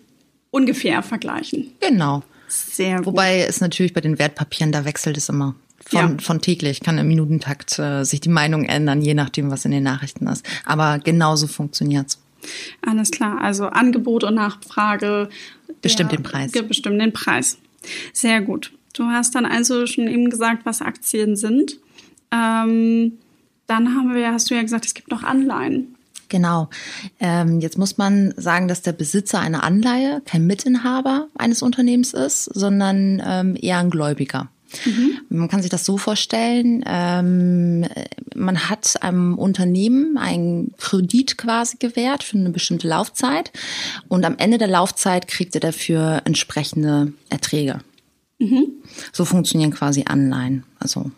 ungefähr 0.50 1.04
vergleichen. 1.04 1.72
Genau. 1.80 2.24
Sehr 2.52 2.98
gut. 2.98 3.08
Wobei 3.08 3.40
es 3.40 3.62
natürlich 3.62 3.94
bei 3.94 4.02
den 4.02 4.20
Wertpapieren, 4.20 4.72
da 4.72 4.86
wechselt 4.86 5.18
es 5.18 5.30
immer. 5.30 5.56
Von, 5.86 6.00
ja. 6.00 6.16
von 6.20 6.42
täglich 6.42 6.82
kann 6.82 6.98
im 6.98 7.08
Minutentakt 7.08 7.80
äh, 7.80 8.04
sich 8.04 8.22
die 8.22 8.30
Meinung 8.30 8.66
ändern, 8.66 9.02
je 9.02 9.14
nachdem, 9.14 9.50
was 9.50 9.66
in 9.66 9.72
den 9.72 9.84
Nachrichten 9.84 10.28
ist. 10.28 10.46
Aber 10.66 11.00
genauso 11.00 11.48
funktioniert's. 11.48 12.20
Alles 12.86 13.12
klar. 13.12 13.42
Also 13.42 13.66
Angebot 13.66 14.24
und 14.24 14.36
Nachfrage 14.36 15.30
bestimmt 15.82 16.12
den 16.12 16.24
Preis. 16.24 16.52
Bestimmt 16.52 17.02
den 17.02 17.14
Preis. 17.14 17.58
Sehr 18.14 18.42
gut. 18.42 18.72
Du 18.94 19.06
hast 19.06 19.36
dann 19.36 19.46
also 19.46 19.88
schon 19.88 20.08
eben 20.08 20.30
gesagt, 20.30 20.66
was 20.66 20.82
Aktien 20.82 21.36
sind. 21.36 21.78
Ähm, 22.32 23.14
dann 23.68 23.96
haben 23.96 24.14
wir, 24.14 24.32
hast 24.32 24.50
du 24.50 24.56
ja 24.56 24.62
gesagt, 24.62 24.86
es 24.86 24.94
gibt 24.94 25.10
noch 25.10 25.24
Anleihen. 25.24 25.96
Genau. 26.32 26.70
Ähm, 27.20 27.60
jetzt 27.60 27.78
muss 27.78 27.98
man 27.98 28.34
sagen, 28.38 28.70
dass 28.70 28.82
der 28.82 28.94
Besitzer 28.94 29.42
einer 29.42 29.64
Anleihe 29.64 30.22
kein 30.24 30.48
Mitinhaber 30.48 31.28
eines 31.38 31.62
Unternehmens 31.62 32.14
ist, 32.14 32.46
sondern 32.46 33.22
ähm, 33.24 33.58
eher 33.62 33.80
ein 33.80 33.90
Gläubiger. 33.90 34.48
Mhm. 34.86 35.18
Man 35.28 35.50
kann 35.50 35.62
sich 35.62 35.70
das 35.70 35.84
so 35.84 35.98
vorstellen, 35.98 36.86
ähm, 36.88 37.86
man 38.34 38.70
hat 38.70 39.04
einem 39.04 39.38
Unternehmen 39.38 40.18
einen 40.18 40.74
Kredit 40.78 41.38
quasi 41.38 41.76
gewährt 41.78 42.24
für 42.24 42.38
eine 42.38 42.52
bestimmte 42.52 42.88
Laufzeit 42.88 43.52
und 44.08 44.24
am 44.24 44.38
Ende 44.38 44.58
der 44.58 44.70
Laufzeit 44.70 45.28
kriegt 45.28 45.54
er 45.56 45.62
dafür 45.62 46.22
entsprechende 46.24 47.12
Erträge. 47.30 47.82
Mhm. 48.40 48.68
So 49.12 49.26
funktionieren 49.26 49.72
quasi 49.72 50.06
Anleihen. 50.08 50.64
Also 50.80 51.12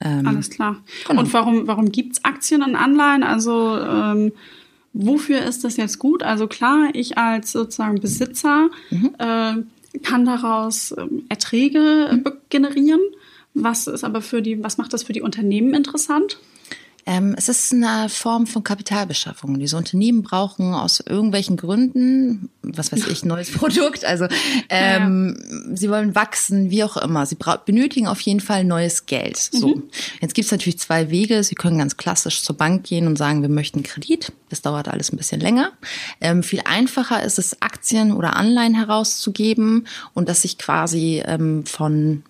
ähm, 0.00 0.26
Alles 0.26 0.50
klar. 0.50 0.76
Genau. 1.06 1.20
Und 1.20 1.32
warum, 1.32 1.66
warum 1.66 1.90
gibt's 1.90 2.24
Aktien 2.24 2.62
und 2.62 2.76
Anleihen? 2.76 3.22
Also 3.22 3.76
ähm, 3.78 4.32
wofür 4.92 5.42
ist 5.42 5.64
das 5.64 5.76
jetzt 5.76 5.98
gut? 5.98 6.22
Also 6.22 6.46
klar, 6.46 6.90
ich 6.92 7.18
als 7.18 7.52
sozusagen 7.52 8.00
Besitzer 8.00 8.70
mhm. 8.90 9.14
äh, 9.18 9.98
kann 10.02 10.24
daraus 10.24 10.94
ähm, 10.96 11.24
Erträge 11.28 12.10
mhm. 12.12 12.32
generieren. 12.48 13.00
Was 13.54 13.86
ist 13.88 14.04
aber 14.04 14.20
für 14.22 14.40
die, 14.40 14.62
was 14.62 14.78
macht 14.78 14.92
das 14.92 15.02
für 15.02 15.12
die 15.12 15.22
Unternehmen 15.22 15.74
interessant? 15.74 16.38
Ähm, 17.08 17.34
es 17.38 17.48
ist 17.48 17.72
eine 17.72 18.10
Form 18.10 18.46
von 18.46 18.62
Kapitalbeschaffung. 18.62 19.58
Diese 19.58 19.78
Unternehmen 19.78 20.22
brauchen 20.22 20.74
aus 20.74 21.00
irgendwelchen 21.00 21.56
Gründen, 21.56 22.50
was 22.60 22.92
weiß 22.92 23.06
ich, 23.06 23.24
neues 23.24 23.50
Produkt. 23.54 24.04
Also 24.04 24.26
ähm, 24.68 25.34
ja. 25.40 25.74
sie 25.74 25.88
wollen 25.88 26.14
wachsen, 26.14 26.70
wie 26.70 26.84
auch 26.84 26.98
immer. 26.98 27.24
Sie 27.24 27.38
benötigen 27.64 28.08
auf 28.08 28.20
jeden 28.20 28.40
Fall 28.40 28.62
neues 28.62 29.06
Geld. 29.06 29.38
So. 29.38 29.68
Mhm. 29.68 29.84
Jetzt 30.20 30.34
gibt 30.34 30.44
es 30.44 30.52
natürlich 30.52 30.78
zwei 30.80 31.08
Wege. 31.08 31.42
Sie 31.44 31.54
können 31.54 31.78
ganz 31.78 31.96
klassisch 31.96 32.42
zur 32.42 32.58
Bank 32.58 32.84
gehen 32.84 33.06
und 33.06 33.16
sagen, 33.16 33.40
wir 33.40 33.48
möchten 33.48 33.82
Kredit. 33.82 34.30
Das 34.50 34.60
dauert 34.60 34.88
alles 34.88 35.10
ein 35.10 35.16
bisschen 35.16 35.40
länger. 35.40 35.72
Ähm, 36.20 36.42
viel 36.42 36.60
einfacher 36.66 37.22
ist 37.22 37.38
es, 37.38 37.62
Aktien 37.62 38.12
oder 38.12 38.36
Anleihen 38.36 38.74
herauszugeben 38.74 39.86
und 40.12 40.28
das 40.28 40.42
sich 40.42 40.58
quasi 40.58 41.22
ähm, 41.24 41.64
von 41.64 42.22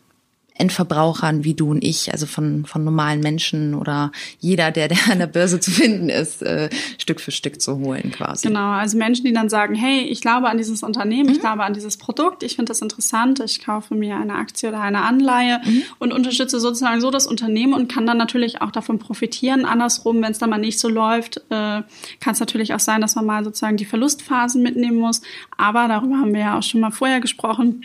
Endverbrauchern 0.59 1.45
wie 1.45 1.55
du 1.55 1.71
und 1.71 1.83
ich, 1.85 2.13
also 2.13 2.27
von, 2.27 2.65
von 2.67 2.85
normalen 2.85 3.21
Menschen 3.21 3.75
oder 3.75 4.13
jeder, 4.41 4.71
der, 4.71 4.89
der 4.89 4.99
an 5.11 5.19
der 5.19 5.27
Börse 5.27 5.61
zu 5.61 5.71
finden 5.71 6.09
ist, 6.09 6.43
äh, 6.43 6.69
Stück 6.99 7.21
für 7.21 7.31
Stück 7.31 7.61
zu 7.61 7.79
holen 7.79 8.11
quasi. 8.13 8.49
Genau, 8.49 8.71
also 8.73 8.99
Menschen, 8.99 9.25
die 9.25 9.33
dann 9.33 9.49
sagen, 9.49 9.75
hey, 9.75 10.03
ich 10.03 10.21
glaube 10.21 10.49
an 10.49 10.59
dieses 10.59 10.83
Unternehmen, 10.83 11.29
mhm. 11.29 11.33
ich 11.33 11.41
glaube 11.41 11.65
an 11.65 11.75
dieses 11.75 11.97
Produkt, 11.97 12.43
ich 12.43 12.57
finde 12.57 12.71
das 12.71 12.83
interessant, 12.83 13.41
ich 13.41 13.65
kaufe 13.65 13.95
mir 13.95 14.17
eine 14.17 14.35
Aktie 14.35 14.69
oder 14.69 14.81
eine 14.81 15.03
Anleihe 15.03 15.61
mhm. 15.65 15.83
und 15.99 16.13
unterstütze 16.13 16.61
sozusagen 16.61 17.01
so 17.01 17.11
das 17.11 17.27
Unternehmen 17.27 17.73
und 17.73 17.91
kann 17.91 18.07
dann 18.07 18.19
natürlich 18.19 18.61
auch 18.61 18.71
davon 18.71 18.99
profitieren. 18.99 19.65
Andersrum, 19.65 20.21
wenn 20.23 20.33
es 20.33 20.39
dann 20.39 20.51
mal 20.51 20.59
nicht 20.59 20.79
so 20.79 20.89
läuft, 20.89 21.39
äh, 21.51 21.83
kann 22.21 22.33
es 22.33 22.41
natürlich 22.41 22.75
auch 22.75 22.81
sein, 22.81 23.01
dass 23.01 23.15
man 23.15 23.27
mal 23.27 23.45
sozusagen 23.45 23.77
die 23.77 23.85
Verlustphasen 23.85 24.63
mitnehmen 24.63 24.99
muss. 24.99 25.23
Aber 25.57 25.89
darüber 25.89 26.17
haben 26.17 26.33
wir 26.33 26.41
ja 26.41 26.59
auch 26.59 26.63
schon 26.63 26.81
mal 26.81 26.91
vorher 26.91 27.21
gesprochen 27.21 27.85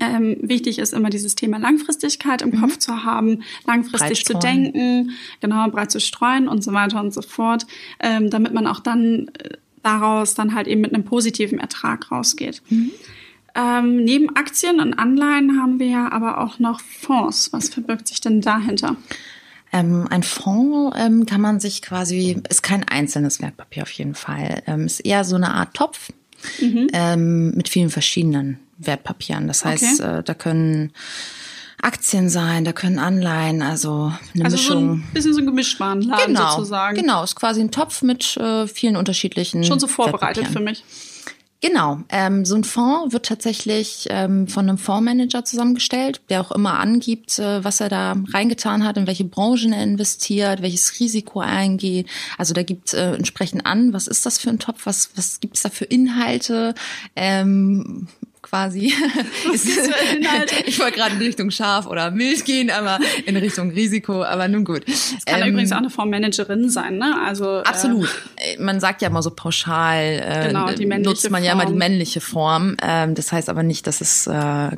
ähm, 0.00 0.36
wichtig 0.40 0.78
ist 0.78 0.92
immer 0.92 1.10
dieses 1.10 1.34
Thema 1.34 1.58
Langfristigkeit 1.58 2.42
im 2.42 2.50
mhm. 2.50 2.60
Kopf 2.60 2.78
zu 2.78 3.04
haben, 3.04 3.42
langfristig 3.66 4.24
zu 4.24 4.34
denken, 4.34 5.10
genau, 5.40 5.68
breit 5.68 5.90
zu 5.90 6.00
streuen 6.00 6.48
und 6.48 6.62
so 6.62 6.72
weiter 6.72 7.00
und 7.00 7.12
so 7.12 7.22
fort, 7.22 7.66
ähm, 8.00 8.30
damit 8.30 8.54
man 8.54 8.66
auch 8.66 8.80
dann 8.80 9.28
äh, 9.38 9.56
daraus 9.82 10.34
dann 10.34 10.54
halt 10.54 10.66
eben 10.68 10.80
mit 10.80 10.94
einem 10.94 11.04
positiven 11.04 11.58
Ertrag 11.58 12.10
rausgeht. 12.10 12.62
Mhm. 12.68 12.90
Ähm, 13.54 14.04
neben 14.04 14.36
Aktien 14.36 14.80
und 14.80 14.94
Anleihen 14.94 15.60
haben 15.60 15.80
wir 15.80 15.88
ja 15.88 16.12
aber 16.12 16.38
auch 16.38 16.58
noch 16.58 16.80
Fonds. 16.80 17.52
Was 17.52 17.68
verbirgt 17.68 18.08
sich 18.08 18.20
denn 18.20 18.40
dahinter? 18.40 18.96
Ähm, 19.72 20.06
ein 20.10 20.22
Fonds 20.22 20.96
ähm, 20.98 21.26
kann 21.26 21.40
man 21.40 21.60
sich 21.60 21.82
quasi, 21.82 22.42
ist 22.48 22.62
kein 22.62 22.86
einzelnes 22.86 23.40
Wertpapier 23.40 23.82
auf 23.82 23.90
jeden 23.90 24.14
Fall, 24.14 24.62
ähm, 24.66 24.86
ist 24.86 25.00
eher 25.00 25.24
so 25.24 25.36
eine 25.36 25.54
Art 25.54 25.74
Topf 25.74 26.10
mhm. 26.60 26.88
ähm, 26.92 27.50
mit 27.52 27.68
vielen 27.68 27.90
verschiedenen 27.90 28.58
Wertpapieren. 28.80 29.46
Das 29.46 29.64
heißt, 29.64 30.00
okay. 30.00 30.18
äh, 30.18 30.22
da 30.22 30.34
können 30.34 30.92
Aktien 31.82 32.28
sein, 32.28 32.64
da 32.64 32.72
können 32.72 32.98
Anleihen, 32.98 33.62
also 33.62 34.12
eine 34.34 34.44
also 34.44 34.56
Mischung. 34.56 34.86
So 34.86 34.92
ein 34.92 35.10
bisschen 35.14 35.34
so 35.34 35.40
ein 35.40 35.46
Gemischtwarenladen 35.46 36.34
genau, 36.34 36.50
sozusagen. 36.50 36.96
Genau, 36.96 37.22
ist 37.22 37.36
quasi 37.36 37.60
ein 37.60 37.70
Topf 37.70 38.02
mit 38.02 38.36
äh, 38.36 38.66
vielen 38.66 38.96
unterschiedlichen. 38.96 39.64
Schon 39.64 39.80
so 39.80 39.86
vorbereitet 39.86 40.48
für 40.48 40.60
mich. 40.60 40.84
Genau, 41.62 42.00
ähm, 42.08 42.46
so 42.46 42.54
ein 42.54 42.64
Fonds 42.64 43.12
wird 43.12 43.26
tatsächlich 43.26 44.06
ähm, 44.08 44.48
von 44.48 44.66
einem 44.66 44.78
Fondsmanager 44.78 45.44
zusammengestellt, 45.44 46.22
der 46.30 46.40
auch 46.40 46.52
immer 46.52 46.78
angibt, 46.78 47.38
äh, 47.38 47.62
was 47.62 47.82
er 47.82 47.90
da 47.90 48.16
reingetan 48.32 48.82
hat, 48.86 48.96
in 48.96 49.06
welche 49.06 49.24
Branchen 49.24 49.74
er 49.74 49.82
investiert, 49.82 50.62
welches 50.62 50.98
Risiko 50.98 51.42
er 51.42 51.48
eingeht. 51.48 52.08
Also 52.38 52.54
da 52.54 52.62
gibt 52.62 52.94
äh, 52.94 53.14
entsprechend 53.14 53.66
an, 53.66 53.92
was 53.92 54.06
ist 54.06 54.24
das 54.24 54.38
für 54.38 54.48
ein 54.48 54.58
Topf, 54.58 54.86
was, 54.86 55.10
was 55.16 55.40
gibt's 55.40 55.60
da 55.60 55.68
für 55.68 55.84
Inhalte, 55.84 56.74
ähm, 57.14 58.08
quasi. 58.50 58.92
ich 60.66 60.78
wollte 60.80 60.98
gerade 60.98 61.14
in 61.14 61.22
Richtung 61.22 61.50
Schaf 61.50 61.86
oder 61.86 62.10
Milch 62.10 62.44
gehen, 62.44 62.70
aber 62.70 62.98
in 63.24 63.36
Richtung 63.36 63.70
Risiko, 63.70 64.24
aber 64.24 64.48
nun 64.48 64.64
gut. 64.64 64.82
Es 64.88 65.24
kann 65.24 65.42
ähm, 65.42 65.50
übrigens 65.50 65.72
auch 65.72 65.78
eine 65.78 65.90
Fondsmanagerin 65.90 66.68
sein, 66.68 66.98
ne? 66.98 67.16
Also 67.24 67.58
äh, 67.58 67.62
absolut. 67.62 68.08
Äh, 68.36 68.60
man 68.60 68.80
sagt 68.80 69.02
ja 69.02 69.08
immer 69.08 69.22
so 69.22 69.30
pauschal, 69.30 70.00
äh, 70.02 70.48
genau, 70.48 70.72
die 70.72 70.86
nutzt 70.86 71.30
man 71.30 71.42
Form. 71.42 71.44
ja 71.44 71.52
immer 71.52 71.66
die 71.66 71.74
männliche 71.74 72.20
Form. 72.20 72.76
Ähm, 72.82 73.14
das 73.14 73.32
heißt 73.32 73.48
aber 73.48 73.62
nicht, 73.62 73.86
dass 73.86 74.00
es 74.00 74.26
äh, 74.26 74.30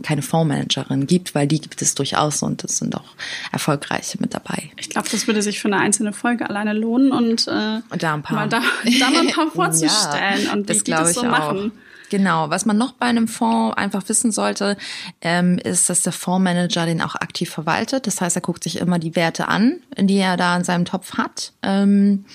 keine 0.03 0.23
Fondsmanagerin 0.23 1.07
gibt, 1.07 1.35
weil 1.35 1.47
die 1.47 1.61
gibt 1.61 1.81
es 1.81 1.95
durchaus 1.95 2.43
und 2.43 2.65
es 2.65 2.79
sind 2.79 2.95
auch 2.95 3.17
erfolgreiche 3.53 4.19
mit 4.21 4.35
dabei. 4.35 4.71
Ich 4.77 4.91
glaube, 4.91 5.09
das 5.11 5.27
würde 5.27 5.43
sich 5.43 5.61
für 5.61 5.69
eine 5.69 5.79
einzelne 5.79 6.13
Folge 6.13 6.49
alleine 6.49 6.75
lohnen 6.75 7.13
und, 7.13 7.49
äh, 7.49 7.81
und 7.89 8.03
da 8.03 8.15
ein 8.15 8.23
paar, 8.23 8.37
mal 8.37 8.49
da, 8.49 8.61
da 9.01 9.11
mal 9.11 9.21
ein 9.21 9.33
paar 9.33 9.51
vorzustellen 9.55 10.45
ja, 10.45 10.53
und 10.53 10.69
wie 10.69 10.73
das 10.73 10.85
die 10.85 10.91
das 10.91 11.15
so 11.15 11.27
auch. 11.27 11.71
Genau. 12.13 12.51
Was 12.51 12.67
man 12.67 12.77
noch 12.77 12.93
bei 12.93 13.07
einem 13.07 13.27
Fonds 13.27 13.75
einfach 13.79 14.07
wissen 14.07 14.33
sollte, 14.33 14.77
ähm, 15.23 15.57
ist, 15.57 15.89
dass 15.89 16.03
der 16.03 16.13
Fondsmanager 16.13 16.85
den 16.85 17.01
auch 17.01 17.15
aktiv 17.15 17.49
verwaltet. 17.49 18.07
Das 18.07 18.21
heißt, 18.21 18.37
er 18.37 18.43
guckt 18.43 18.65
sich 18.65 18.77
immer 18.81 18.99
die 18.99 19.17
Werte 19.17 19.49
an, 19.49 19.81
die 19.97 20.19
er 20.19 20.37
da 20.37 20.55
in 20.55 20.63
seinem 20.63 20.85
Topf 20.85 21.15
hat. 21.15 21.55
Ähm, 21.63 22.27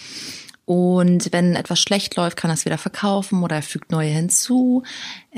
und 0.65 1.31
wenn 1.31 1.55
etwas 1.55 1.79
schlecht 1.79 2.15
läuft, 2.15 2.37
kann 2.37 2.49
er 2.49 2.55
es 2.55 2.65
wieder 2.65 2.79
verkaufen 2.79 3.43
oder 3.43 3.57
er 3.57 3.61
fügt 3.61 3.91
neue 3.91 4.09
hinzu. 4.09 4.81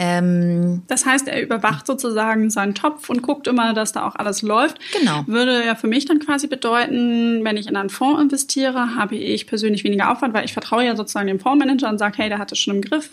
Ähm, 0.02 0.84
das 0.88 1.06
heißt, 1.06 1.28
er 1.28 1.42
überwacht 1.42 1.86
sozusagen 1.86 2.50
seinen 2.50 2.74
Topf 2.74 3.10
und 3.10 3.22
guckt 3.22 3.48
immer, 3.48 3.74
dass 3.74 3.92
da 3.92 4.08
auch 4.08 4.16
alles 4.16 4.42
läuft. 4.42 4.80
Genau. 4.98 5.26
Würde 5.28 5.66
ja 5.66 5.76
für 5.76 5.88
mich 5.88 6.06
dann 6.06 6.20
quasi 6.20 6.48
bedeuten, 6.48 7.44
wenn 7.44 7.58
ich 7.58 7.68
in 7.68 7.76
einen 7.76 7.90
Fonds 7.90 8.22
investiere, 8.22 8.96
habe 8.96 9.18
ich 9.18 9.46
persönlich 9.46 9.84
weniger 9.84 10.10
Aufwand, 10.10 10.34
weil 10.34 10.46
ich 10.46 10.54
vertraue 10.54 10.86
ja 10.86 10.96
sozusagen 10.96 11.28
dem 11.28 11.42
Fondsmanager 11.42 11.90
und 11.90 11.98
sage, 11.98 12.18
hey, 12.18 12.30
der 12.30 12.38
hat 12.38 12.50
es 12.54 12.60
schon 12.60 12.78
im 12.78 12.82
Griff. 12.82 13.10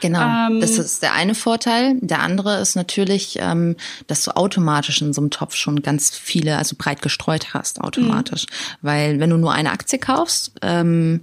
Genau. 0.00 0.48
Ähm, 0.48 0.62
das 0.62 0.78
ist 0.78 1.02
der 1.02 1.12
eine 1.12 1.34
Vorteil. 1.34 1.98
Der 2.00 2.20
andere 2.20 2.58
ist 2.58 2.74
natürlich, 2.74 3.36
ähm, 3.38 3.76
dass 4.06 4.24
du 4.24 4.34
automatisch 4.34 5.02
in 5.02 5.12
so 5.12 5.20
einem 5.20 5.28
Topf 5.28 5.56
schon 5.56 5.82
ganz 5.82 6.08
viele, 6.08 6.56
also 6.56 6.74
breit 6.78 7.02
gestreut 7.02 7.52
hast, 7.52 7.82
automatisch. 7.82 8.46
Mhm. 8.48 8.76
Weil 8.80 9.20
wenn 9.20 9.28
du 9.28 9.36
nur 9.36 9.52
eine 9.52 9.72
Aktie 9.72 9.98
kaufst 9.98 10.52
ähm, 10.62 11.20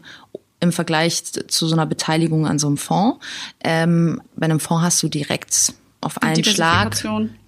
im 0.60 0.72
Vergleich 0.72 1.24
zu 1.24 1.68
so 1.68 1.74
einer 1.74 1.86
Beteiligung 1.86 2.48
an 2.48 2.60
so 2.60 2.68
einem 2.68 2.78
Fonds. 2.78 3.24
Ähm, 3.64 4.22
bei 4.36 4.46
einem 4.46 4.60
Fonds 4.60 4.84
hast 4.84 5.04
du 5.04 5.08
direkt 5.08 5.74
auf 6.02 6.22
einen 6.22 6.44
Schlag. 6.44 6.96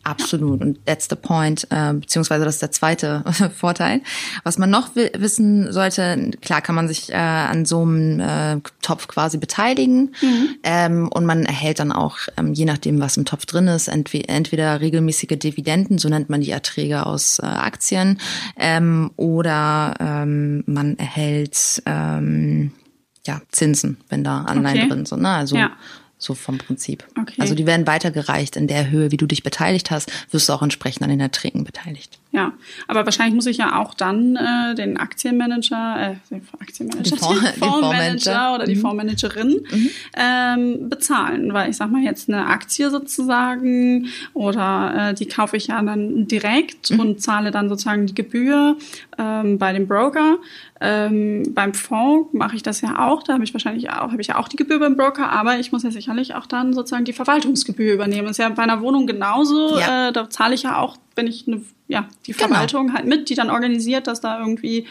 Absolut. 0.04 0.62
Und 0.62 0.84
that's 0.86 1.08
the 1.08 1.16
point, 1.16 1.68
äh, 1.70 1.94
beziehungsweise 1.94 2.44
das 2.44 2.56
ist 2.56 2.62
der 2.62 2.72
zweite 2.72 3.24
Vorteil. 3.56 4.02
Was 4.44 4.58
man 4.58 4.70
noch 4.70 4.96
wissen 4.96 5.72
sollte, 5.72 6.32
klar 6.42 6.62
kann 6.62 6.74
man 6.74 6.88
sich 6.88 7.12
äh, 7.12 7.16
an 7.16 7.66
so 7.66 7.84
einem 7.84 8.20
äh, 8.20 8.58
Topf 8.82 9.08
quasi 9.08 9.38
beteiligen 9.38 10.16
mhm. 10.22 10.56
ähm, 10.64 11.10
und 11.10 11.26
man 11.26 11.46
erhält 11.46 11.80
dann 11.80 11.92
auch, 11.92 12.18
ähm, 12.38 12.54
je 12.54 12.66
nachdem, 12.66 13.00
was 13.00 13.18
im 13.18 13.26
Topf 13.26 13.46
drin 13.46 13.68
ist, 13.68 13.88
entweder, 13.88 14.30
entweder 14.30 14.82
regelmäßige 14.82 15.38
Dividenden, 15.38 16.00
so 16.00 16.10
nennt 16.10 16.30
man 16.30 16.42
die 16.42 16.52
Erträge 16.52 17.06
aus 17.06 17.38
äh, 17.40 17.46
Aktien, 17.46 18.20
ähm, 18.58 19.12
oder 19.16 19.94
ähm, 20.00 20.64
man 20.66 20.98
erhält 20.98 21.84
ähm, 21.86 22.72
ja, 23.30 23.42
Zinsen, 23.52 23.98
wenn 24.10 24.24
da 24.24 24.42
Anleihen 24.42 24.80
okay. 24.80 24.90
drin 24.90 25.06
sind. 25.06 25.22
Ne? 25.22 25.30
Also 25.30 25.56
ja. 25.56 25.72
So 26.22 26.34
vom 26.34 26.58
Prinzip. 26.58 27.06
Okay. 27.18 27.36
Also 27.38 27.56
die 27.56 27.66
werden 27.66 27.88
weitergereicht 27.88 28.58
in 28.58 28.68
der 28.68 28.90
Höhe, 28.90 29.10
wie 29.10 29.16
du 29.16 29.26
dich 29.26 29.42
beteiligt 29.42 29.90
hast, 29.90 30.12
wirst 30.32 30.50
du 30.50 30.54
auch 30.54 30.62
entsprechend 30.62 31.02
an 31.04 31.10
den 31.10 31.22
Erträgen 31.22 31.64
beteiligt. 31.64 32.20
Ja, 32.32 32.54
aber 32.88 33.06
wahrscheinlich 33.06 33.34
muss 33.34 33.48
ich 33.48 33.58
ja 33.58 33.80
auch 33.80 33.96
dann 33.96 34.36
äh, 34.36 34.76
den 34.76 34.98
Aktienmanager, 34.98 35.96
äh, 36.00 36.16
den 36.30 36.48
Aktienmanager, 36.60 37.10
den, 37.10 37.18
Fonds, 37.18 37.42
den 37.54 37.64
Fondsmanager 37.64 38.54
oder 38.54 38.66
die 38.66 38.76
mhm. 38.76 38.82
Fondsmanagerin 38.82 39.66
mhm. 39.72 39.90
ähm, 40.16 40.90
bezahlen, 40.90 41.54
weil 41.54 41.72
ich 41.72 41.78
sag 41.78 41.90
mal 41.90 42.04
jetzt 42.04 42.30
eine 42.30 42.46
Aktie 42.46 42.92
sozusagen 42.92 44.10
oder 44.36 45.10
äh, 45.10 45.14
die 45.16 45.26
kaufe 45.26 45.58
ich 45.58 45.68
ja 45.68 45.82
dann 45.82 46.28
direkt 46.28 46.92
mhm. 46.92 47.00
und 47.00 47.22
zahle 47.22 47.50
dann 47.50 47.68
sozusagen 47.68 48.06
die 48.06 48.14
Gebühr 48.14 48.78
ähm, 49.18 49.58
bei 49.58 49.74
dem 49.74 49.88
Broker. 49.88 50.38
Ähm, 50.82 51.44
beim 51.56 51.74
Fonds 51.74 52.30
mache 52.32 52.56
ich 52.56 52.62
das 52.62 52.82
ja 52.82 53.08
auch, 53.08 53.24
da 53.24 53.34
habe 53.34 53.44
ich 53.44 53.54
wahrscheinlich 53.54 53.90
auch, 53.90 54.12
habe 54.12 54.22
ich 54.22 54.28
ja 54.28 54.38
auch 54.38 54.48
die 54.48 54.56
Gebühr 54.56 54.80
beim 54.80 54.96
Broker, 54.96 55.32
aber 55.32 55.58
ich 55.58 55.72
muss 55.72 55.82
ja 55.82 55.90
sicherlich 55.90 56.36
auch 56.36 56.46
dann 56.46 56.74
sozusagen 56.74 57.06
die 57.06 57.14
Verwaltungsgebühr 57.14 57.94
übernehmen. 57.94 58.28
Das 58.28 58.38
ist 58.38 58.44
ja 58.44 58.50
bei 58.50 58.64
einer 58.64 58.82
Wohnung 58.82 59.08
genauso, 59.08 59.80
ja. 59.80 60.10
äh, 60.10 60.14
da 60.14 60.30
zahle 60.30 60.54
ich 60.54 60.64
ja 60.64 60.78
auch, 60.78 60.96
wenn 61.20 61.28
ich 61.28 61.48
eine 61.48 61.62
ja, 61.88 62.08
die 62.26 62.32
genau. 62.32 62.48
Verwaltung 62.48 62.88
genau. 62.88 62.98
halt 62.98 63.08
mit, 63.08 63.30
die 63.30 63.36
dann 63.36 63.50
organisiert, 63.50 64.08
dass 64.08 64.22
da 64.22 64.40
irgendwie 64.40 64.88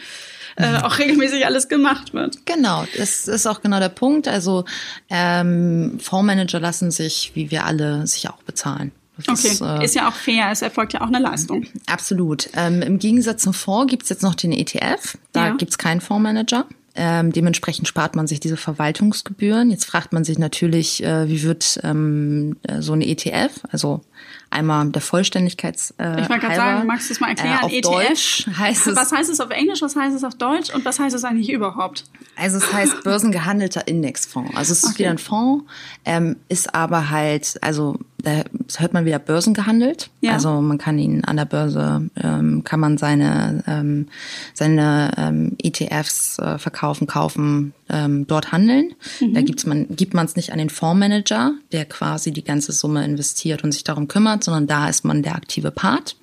äh, 0.57 0.77
auch 0.77 0.99
regelmäßig 0.99 1.45
alles 1.45 1.67
gemacht 1.67 2.13
wird. 2.13 2.45
Genau, 2.45 2.85
das 2.97 3.27
ist 3.27 3.47
auch 3.47 3.61
genau 3.61 3.79
der 3.79 3.89
Punkt. 3.89 4.27
Also 4.27 4.65
ähm, 5.09 5.97
Fondsmanager 5.99 6.59
lassen 6.59 6.91
sich, 6.91 7.31
wie 7.33 7.49
wir 7.49 7.65
alle, 7.65 8.05
sich 8.05 8.29
auch 8.29 8.43
bezahlen. 8.43 8.91
Das 9.25 9.39
okay, 9.39 9.53
ist, 9.53 9.61
äh, 9.61 9.83
ist, 9.83 9.95
ja 9.95 10.07
auch 10.07 10.13
fair, 10.13 10.49
es 10.51 10.61
erfolgt 10.61 10.93
ja 10.93 11.01
auch 11.01 11.07
eine 11.07 11.19
Leistung. 11.19 11.65
Absolut. 11.87 12.49
Ähm, 12.53 12.81
Im 12.81 12.99
Gegensatz 12.99 13.43
zum 13.43 13.53
Fonds 13.53 13.89
gibt 13.89 14.03
es 14.03 14.09
jetzt 14.09 14.23
noch 14.23 14.35
den 14.35 14.51
ETF, 14.51 15.17
da 15.33 15.47
ja. 15.47 15.55
gibt 15.55 15.71
es 15.71 15.77
keinen 15.77 15.99
Fondsmanager. 15.99 16.65
Ähm, 17.01 17.31
dementsprechend 17.31 17.87
spart 17.87 18.17
man 18.17 18.27
sich 18.27 18.41
diese 18.41 18.57
Verwaltungsgebühren. 18.57 19.71
Jetzt 19.71 19.85
fragt 19.85 20.11
man 20.11 20.25
sich 20.25 20.37
natürlich, 20.37 21.01
äh, 21.01 21.29
wie 21.29 21.43
wird 21.43 21.79
ähm, 21.81 22.57
so 22.79 22.91
ein 22.91 23.01
ETF, 23.01 23.51
also 23.71 24.01
einmal 24.49 24.89
der 24.89 25.01
Vollständigkeits 25.01 25.93
äh, 25.97 26.23
Ich 26.23 26.29
wollte 26.29 26.45
gerade 26.45 26.55
sagen, 26.57 26.87
magst 26.87 27.09
du 27.09 27.13
es 27.13 27.21
mal 27.21 27.29
erklären? 27.29 27.59
Äh, 27.61 27.65
auf 27.65 27.71
ETF? 27.71 27.89
Deutsch 27.89 28.47
heißt 28.47 28.87
es. 28.87 28.97
Was 28.97 29.13
heißt 29.13 29.29
es 29.29 29.39
auf 29.39 29.49
Englisch, 29.49 29.81
was 29.81 29.95
heißt 29.95 30.13
es 30.13 30.25
auf 30.25 30.35
Deutsch 30.35 30.75
und 30.75 30.83
was 30.83 30.99
heißt 30.99 31.15
es 31.15 31.23
eigentlich 31.23 31.49
überhaupt? 31.49 32.03
Also 32.35 32.57
es 32.57 32.73
heißt 32.73 33.01
börsengehandelter 33.05 33.87
Indexfonds. 33.87 34.53
Also 34.57 34.73
es 34.73 34.83
ist 34.83 34.89
okay. 34.89 34.99
wieder 34.99 35.11
ein 35.11 35.19
Fonds, 35.19 35.63
ähm, 36.03 36.35
ist 36.49 36.75
aber 36.75 37.09
halt, 37.09 37.59
also 37.61 37.97
da 38.21 38.43
hört 38.77 38.93
man 38.93 39.05
wieder 39.05 39.19
Börsen 39.19 39.53
gehandelt. 39.53 40.09
Ja. 40.21 40.33
Also 40.33 40.61
man 40.61 40.77
kann 40.77 40.99
ihn 40.99 41.23
an 41.23 41.37
der 41.37 41.45
Börse, 41.45 42.09
ähm, 42.21 42.63
kann 42.63 42.79
man 42.79 42.97
seine, 42.97 43.63
ähm, 43.67 44.07
seine 44.53 45.11
ähm, 45.17 45.55
ETFs 45.61 46.39
äh, 46.39 46.57
verkaufen, 46.57 47.07
kaufen, 47.07 47.73
ähm, 47.89 48.27
dort 48.27 48.51
handeln. 48.51 48.93
Mhm. 49.21 49.33
Da 49.33 49.41
gibt's 49.41 49.65
man, 49.65 49.87
gibt 49.95 50.13
man 50.13 50.25
es 50.25 50.35
nicht 50.35 50.51
an 50.51 50.59
den 50.59 50.69
Fondsmanager, 50.69 51.53
der 51.71 51.85
quasi 51.85 52.31
die 52.31 52.43
ganze 52.43 52.71
Summe 52.71 53.05
investiert 53.05 53.63
und 53.63 53.71
sich 53.71 53.83
darum 53.83 54.07
kümmert, 54.07 54.43
sondern 54.43 54.67
da 54.67 54.89
ist 54.89 55.05
man 55.05 55.23
der 55.23 55.35
aktive 55.35 55.71
Part. 55.71 56.15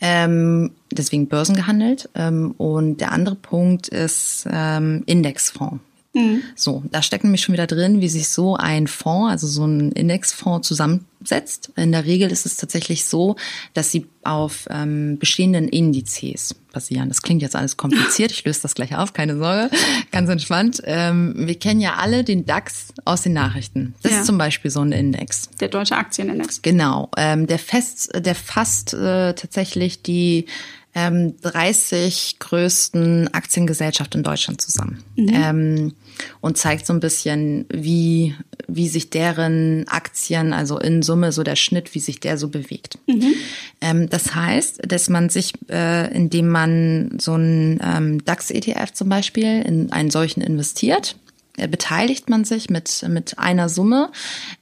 Ähm, 0.00 0.70
deswegen 0.92 1.28
Börsen 1.28 1.56
gehandelt. 1.56 2.08
Ähm, 2.14 2.52
und 2.52 2.98
der 2.98 3.12
andere 3.12 3.34
Punkt 3.34 3.88
ist 3.88 4.46
ähm, 4.50 5.02
Indexfonds. 5.06 5.80
Mhm. 6.14 6.42
So, 6.54 6.82
da 6.90 7.02
steckt 7.02 7.24
nämlich 7.24 7.42
schon 7.42 7.52
wieder 7.52 7.66
drin, 7.66 8.00
wie 8.00 8.08
sich 8.08 8.28
so 8.28 8.56
ein 8.56 8.86
Fonds, 8.86 9.30
also 9.30 9.46
so 9.46 9.66
ein 9.66 9.92
Indexfonds 9.92 10.66
zusammensetzt. 10.66 11.70
In 11.76 11.92
der 11.92 12.06
Regel 12.06 12.30
ist 12.30 12.46
es 12.46 12.56
tatsächlich 12.56 13.04
so, 13.04 13.36
dass 13.74 13.90
sie 13.90 14.06
auf 14.24 14.66
ähm, 14.70 15.18
bestehenden 15.18 15.68
Indizes 15.68 16.54
basieren. 16.72 17.08
Das 17.08 17.22
klingt 17.22 17.42
jetzt 17.42 17.56
alles 17.56 17.76
kompliziert, 17.76 18.30
ich 18.30 18.44
löse 18.44 18.62
das 18.62 18.74
gleich 18.74 18.96
auf, 18.96 19.12
keine 19.12 19.36
Sorge, 19.36 19.70
ganz 20.12 20.28
entspannt. 20.30 20.82
Ähm, 20.84 21.34
wir 21.36 21.58
kennen 21.58 21.80
ja 21.80 21.94
alle 21.96 22.24
den 22.24 22.46
DAX 22.46 22.88
aus 23.04 23.22
den 23.22 23.34
Nachrichten. 23.34 23.94
Das 24.02 24.12
ja. 24.12 24.20
ist 24.20 24.26
zum 24.26 24.38
Beispiel 24.38 24.70
so 24.70 24.80
ein 24.80 24.92
Index. 24.92 25.50
Der 25.60 25.68
deutsche 25.68 25.96
Aktienindex. 25.96 26.62
Genau, 26.62 27.10
ähm, 27.16 27.46
der 27.46 27.58
fest, 27.58 28.10
der 28.14 28.34
fasst 28.34 28.94
äh, 28.94 29.34
tatsächlich 29.34 30.02
die 30.02 30.46
ähm, 30.98 31.34
30 31.42 32.38
größten 32.40 33.32
Aktiengesellschaften 33.32 34.20
in 34.20 34.24
Deutschland 34.24 34.60
zusammen. 34.60 35.04
Mhm. 35.16 35.30
Ähm, 35.32 35.92
und 36.40 36.58
zeigt 36.58 36.84
so 36.86 36.92
ein 36.92 36.98
bisschen, 36.98 37.66
wie, 37.72 38.34
wie 38.66 38.88
sich 38.88 39.10
deren 39.10 39.86
Aktien, 39.86 40.52
also 40.52 40.78
in 40.78 41.02
Summe 41.02 41.30
so 41.30 41.44
der 41.44 41.54
Schnitt, 41.54 41.94
wie 41.94 42.00
sich 42.00 42.18
der 42.18 42.36
so 42.36 42.48
bewegt. 42.48 42.98
Mhm. 43.06 43.34
Ähm, 43.80 44.10
das 44.10 44.34
heißt, 44.34 44.80
dass 44.88 45.08
man 45.08 45.28
sich, 45.28 45.52
äh, 45.70 46.12
indem 46.12 46.48
man 46.48 47.18
so 47.20 47.34
einen 47.34 47.78
ähm, 47.80 48.24
DAX-ETF 48.24 48.92
zum 48.92 49.08
Beispiel 49.08 49.62
in 49.62 49.92
einen 49.92 50.10
solchen 50.10 50.40
investiert, 50.40 51.14
beteiligt 51.66 52.30
man 52.30 52.44
sich 52.44 52.70
mit, 52.70 53.04
mit 53.08 53.38
einer 53.38 53.68
Summe 53.68 54.10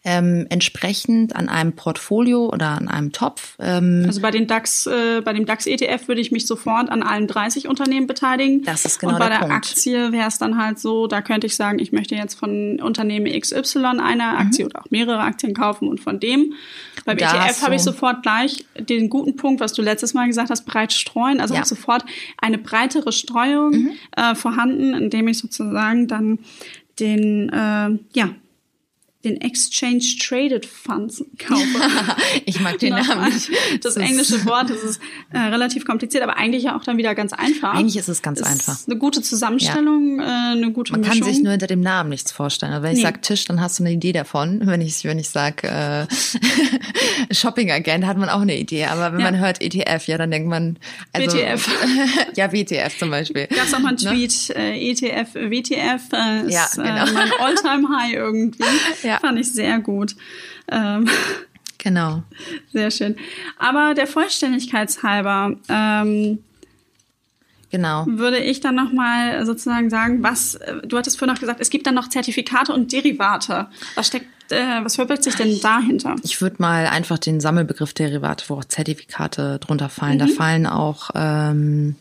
ähm, 0.05 0.47
entsprechend 0.49 1.37
an 1.37 1.49
einem 1.49 1.73
Portfolio 1.75 2.49
oder 2.49 2.69
an 2.69 2.89
einem 2.89 3.13
Topf. 3.13 3.57
Ähm, 3.59 4.05
also 4.07 4.21
bei 4.21 4.31
den 4.31 4.47
DAX, 4.47 4.87
äh, 4.87 5.21
bei 5.25 5.33
dem 5.33 5.47
DAX 5.47 5.67
ETF 5.67 6.09
würde 6.09 6.21
ich 6.21 6.33
mich 6.33 6.47
sofort 6.47 6.91
an 6.91 7.03
allen 7.03 7.27
30 7.27 7.69
Unternehmen 7.69 8.07
beteiligen. 8.07 8.63
Das 8.63 8.85
ist 8.85 9.01
genau 9.01 9.15
Und 9.15 9.19
bei 9.19 9.29
der, 9.29 9.41
der. 9.41 9.51
Aktie 9.51 10.13
wäre 10.13 10.29
es 10.29 10.39
dann 10.39 10.57
halt 10.57 10.79
so, 10.79 11.07
da 11.07 11.23
könnte 11.23 11.47
ich 11.47 11.57
sagen, 11.57 11.79
ich 11.79 11.93
möchte 11.93 12.15
jetzt 12.15 12.35
von 12.35 12.81
Unternehmen 12.81 13.27
XY 13.39 13.85
eine 13.99 14.25
mhm. 14.25 14.39
Aktie 14.39 14.65
mhm. 14.65 14.71
oder 14.71 14.81
auch 14.81 14.91
mehrere 14.91 15.21
Aktien 15.21 15.55
kaufen 15.55 15.89
und 15.89 16.01
von 16.01 16.21
dem. 16.21 16.55
Beim 17.05 17.19
da 17.19 17.47
ETF 17.47 17.63
habe 17.63 17.75
ich 17.75 17.83
sofort 17.83 18.23
gleich 18.23 18.65
den 18.79 19.11
guten 19.11 19.37
Punkt, 19.37 19.61
was 19.61 19.73
du 19.73 19.83
letztes 19.83 20.15
Mal 20.15 20.27
gesagt 20.27 20.51
hast, 20.51 20.67
breit 20.67 20.93
streuen. 20.93 21.41
Also 21.41 21.55
ja. 21.55 21.65
sofort 21.65 22.05
eine 22.39 22.59
breitere 22.59 23.13
Streuung 23.13 23.71
mhm. 23.71 23.91
äh, 24.17 24.35
vorhanden, 24.35 24.95
indem 24.95 25.29
ich 25.29 25.39
sozusagen 25.39 26.09
dann 26.09 26.39
den, 26.99 27.49
äh, 27.51 27.99
ja, 28.15 28.35
den 29.27 29.41
Exchange 29.41 30.05
Traded 30.21 30.65
Funds 30.65 31.25
kaufe. 31.39 31.63
ich 32.45 32.61
mag 32.61 32.79
den 32.79 32.95
Namen 32.95 33.33
nicht. 33.33 33.51
Das, 33.83 33.97
englische 33.97 34.45
Wort, 34.47 34.71
das 34.71 34.83
ist 34.83 35.01
äh, 35.33 35.39
relativ 35.39 35.85
kompliziert, 35.85 36.23
aber 36.23 36.37
eigentlich 36.37 36.65
ja 36.65 36.77
auch 36.77 36.85
dann 36.85 36.97
wieder 36.97 37.15
ganz 37.15 37.33
einfach. 37.33 37.75
Eigentlich 37.75 37.97
ist 37.97 38.09
es 38.09 38.23
ganz 38.23 38.41
ist 38.41 38.47
einfach. 38.47 38.79
Eine 38.87 38.97
gute 38.97 39.21
Zusammenstellung, 39.23 40.21
ja. 40.21 40.53
äh, 40.53 40.57
eine 40.57 40.73
gute 40.73 40.93
Man 40.93 41.01
Mischung. 41.01 41.21
kann 41.21 41.33
sich 41.33 41.43
nur 41.43 41.51
hinter 41.51 41.67
dem 41.67 41.81
Namen 41.81 42.11
nichts 42.11 42.33
vorstellen. 42.33 42.73
Aber 42.73 42.85
wenn 42.85 42.93
nee. 42.93 42.99
ich 42.99 43.05
sage 43.05 43.21
Tisch, 43.21 43.45
dann 43.45 43.61
hast 43.61 43.79
du 43.79 43.83
eine 43.83 43.93
Idee 43.93 44.13
davon. 44.13 44.61
Wenn 44.65 44.81
ich 44.81 45.05
wenn 45.05 45.19
ich 45.19 45.29
sage 45.29 45.69
äh, 45.69 46.07
Shopping 47.35 47.71
Agent, 47.71 48.07
hat 48.07 48.17
man 48.17 48.29
auch 48.29 48.41
eine 48.41 48.57
Idee. 48.57 48.87
Aber 48.87 49.13
wenn 49.13 49.21
ja. 49.21 49.31
man 49.31 49.41
hört 49.41 49.61
ETF, 49.61 50.07
ja, 50.07 50.19
dann 50.19 50.31
denkt 50.31 50.49
man 50.49 50.79
also, 51.13 51.37
WTF. 51.37 51.69
ja, 52.37 52.53
WTF 52.53 52.99
zum 52.99 53.11
Beispiel. 53.11 53.47
Gab 53.49 53.67
es 53.67 53.75
auch 53.75 53.81
mal 53.81 53.89
einen 53.89 53.99
ne? 53.99 54.11
Tweet, 54.11 54.57
ne? 54.57 54.79
äh, 54.79 54.91
ETF, 54.91 55.35
WTF 55.35 56.13
äh, 56.13 56.47
ist 56.47 56.53
ja, 56.53 56.67
genau. 56.77 57.07
äh, 57.07 57.13
mein 57.13 57.31
Alltime 57.41 57.89
High 57.97 58.13
irgendwie. 58.13 58.65
Ja. 59.03 59.16
Fand 59.21 59.39
ich 59.39 59.53
sehr 59.53 59.79
gut. 59.81 60.17
Ähm, 60.69 61.09
genau. 61.79 62.23
Sehr 62.73 62.91
schön. 62.91 63.17
Aber 63.59 63.95
der 63.95 64.07
Vollständigkeit 64.07 64.91
halber, 65.03 65.57
ähm, 65.69 66.39
Genau. 67.71 68.07
Würde 68.07 68.39
ich 68.39 68.61
dann 68.61 68.75
nochmal 68.75 69.45
sozusagen 69.45 69.91
sagen, 69.91 70.23
was, 70.23 70.55
äh, 70.55 70.77
du 70.87 70.97
hattest 70.97 71.19
vorhin 71.19 71.35
noch 71.35 71.41
gesagt, 71.41 71.61
es 71.61 71.69
gibt 71.71 71.87
dann 71.87 71.95
noch 71.95 72.09
Zertifikate 72.09 72.73
und 72.73 72.93
Derivate. 72.93 73.67
Was 73.97 74.07
steckt, 74.07 74.27
äh, 74.51 74.83
was 74.83 74.95
verbirgt 74.95 75.25
sich 75.25 75.35
denn 75.35 75.61
dahinter? 75.61 76.17
Ich 76.23 76.41
würde 76.41 76.57
mal 76.59 76.87
einfach 76.87 77.19
den 77.19 77.41
Sammelbegriff 77.41 77.93
Derivate, 77.93 78.45
wo 78.49 78.55
auch 78.55 78.65
Zertifikate 78.65 79.59
drunter 79.59 79.89
fallen. 79.89 80.15
Mhm. 80.15 80.19
Da 80.21 80.27
fallen 80.29 80.67
auch 80.67 81.11
ähm, 81.15 81.97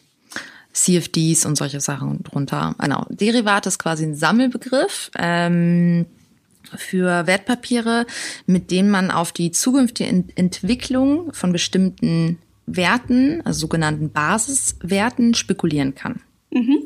CFDs 0.71 1.45
und 1.45 1.57
solche 1.57 1.79
Sachen 1.81 2.23
drunter. 2.23 2.75
Genau. 2.79 3.05
Derivate 3.09 3.69
ist 3.69 3.79
quasi 3.79 4.05
ein 4.05 4.15
Sammelbegriff. 4.15 5.09
Ähm, 5.17 6.05
für 6.75 7.27
Wertpapiere, 7.27 8.05
mit 8.45 8.71
denen 8.71 8.89
man 8.89 9.11
auf 9.11 9.31
die 9.31 9.51
zukünftige 9.51 10.23
Entwicklung 10.35 11.33
von 11.33 11.51
bestimmten 11.51 12.39
Werten, 12.65 13.41
also 13.45 13.61
sogenannten 13.61 14.11
Basiswerten, 14.11 15.33
spekulieren 15.33 15.95
kann. 15.95 16.21
Mhm. 16.51 16.77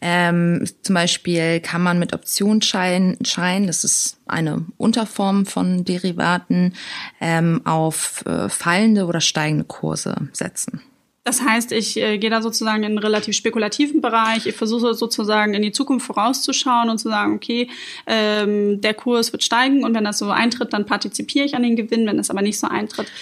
Ähm, 0.00 0.64
zum 0.82 0.94
Beispiel 0.94 1.60
kann 1.60 1.82
man 1.82 1.98
mit 1.98 2.12
Optionsschein, 2.12 3.16
Schein, 3.24 3.66
das 3.66 3.82
ist 3.82 4.18
eine 4.26 4.66
Unterform 4.76 5.46
von 5.46 5.84
Derivaten, 5.84 6.74
ähm, 7.20 7.62
auf 7.64 8.24
äh, 8.26 8.48
fallende 8.48 9.06
oder 9.06 9.20
steigende 9.20 9.64
Kurse 9.64 10.28
setzen. 10.32 10.82
Das 11.28 11.42
heißt, 11.42 11.72
ich 11.72 11.98
äh, 11.98 12.16
gehe 12.16 12.30
da 12.30 12.40
sozusagen 12.40 12.84
in 12.84 12.92
einen 12.92 12.98
relativ 12.98 13.36
spekulativen 13.36 14.00
Bereich. 14.00 14.46
Ich 14.46 14.56
versuche 14.56 14.94
sozusagen 14.94 15.52
in 15.52 15.60
die 15.60 15.72
Zukunft 15.72 16.06
vorauszuschauen 16.06 16.88
und 16.88 16.96
zu 16.96 17.10
sagen, 17.10 17.34
okay, 17.34 17.68
ähm, 18.06 18.80
der 18.80 18.94
Kurs 18.94 19.30
wird 19.30 19.44
steigen 19.44 19.84
und 19.84 19.94
wenn 19.94 20.04
das 20.04 20.16
so 20.16 20.30
eintritt, 20.30 20.72
dann 20.72 20.86
partizipiere 20.86 21.44
ich 21.44 21.54
an 21.54 21.62
den 21.62 21.76
Gewinn. 21.76 22.06
Wenn 22.06 22.16
das 22.16 22.30
aber 22.30 22.40
nicht 22.40 22.58
so 22.58 22.66
eintritt, 22.66 23.12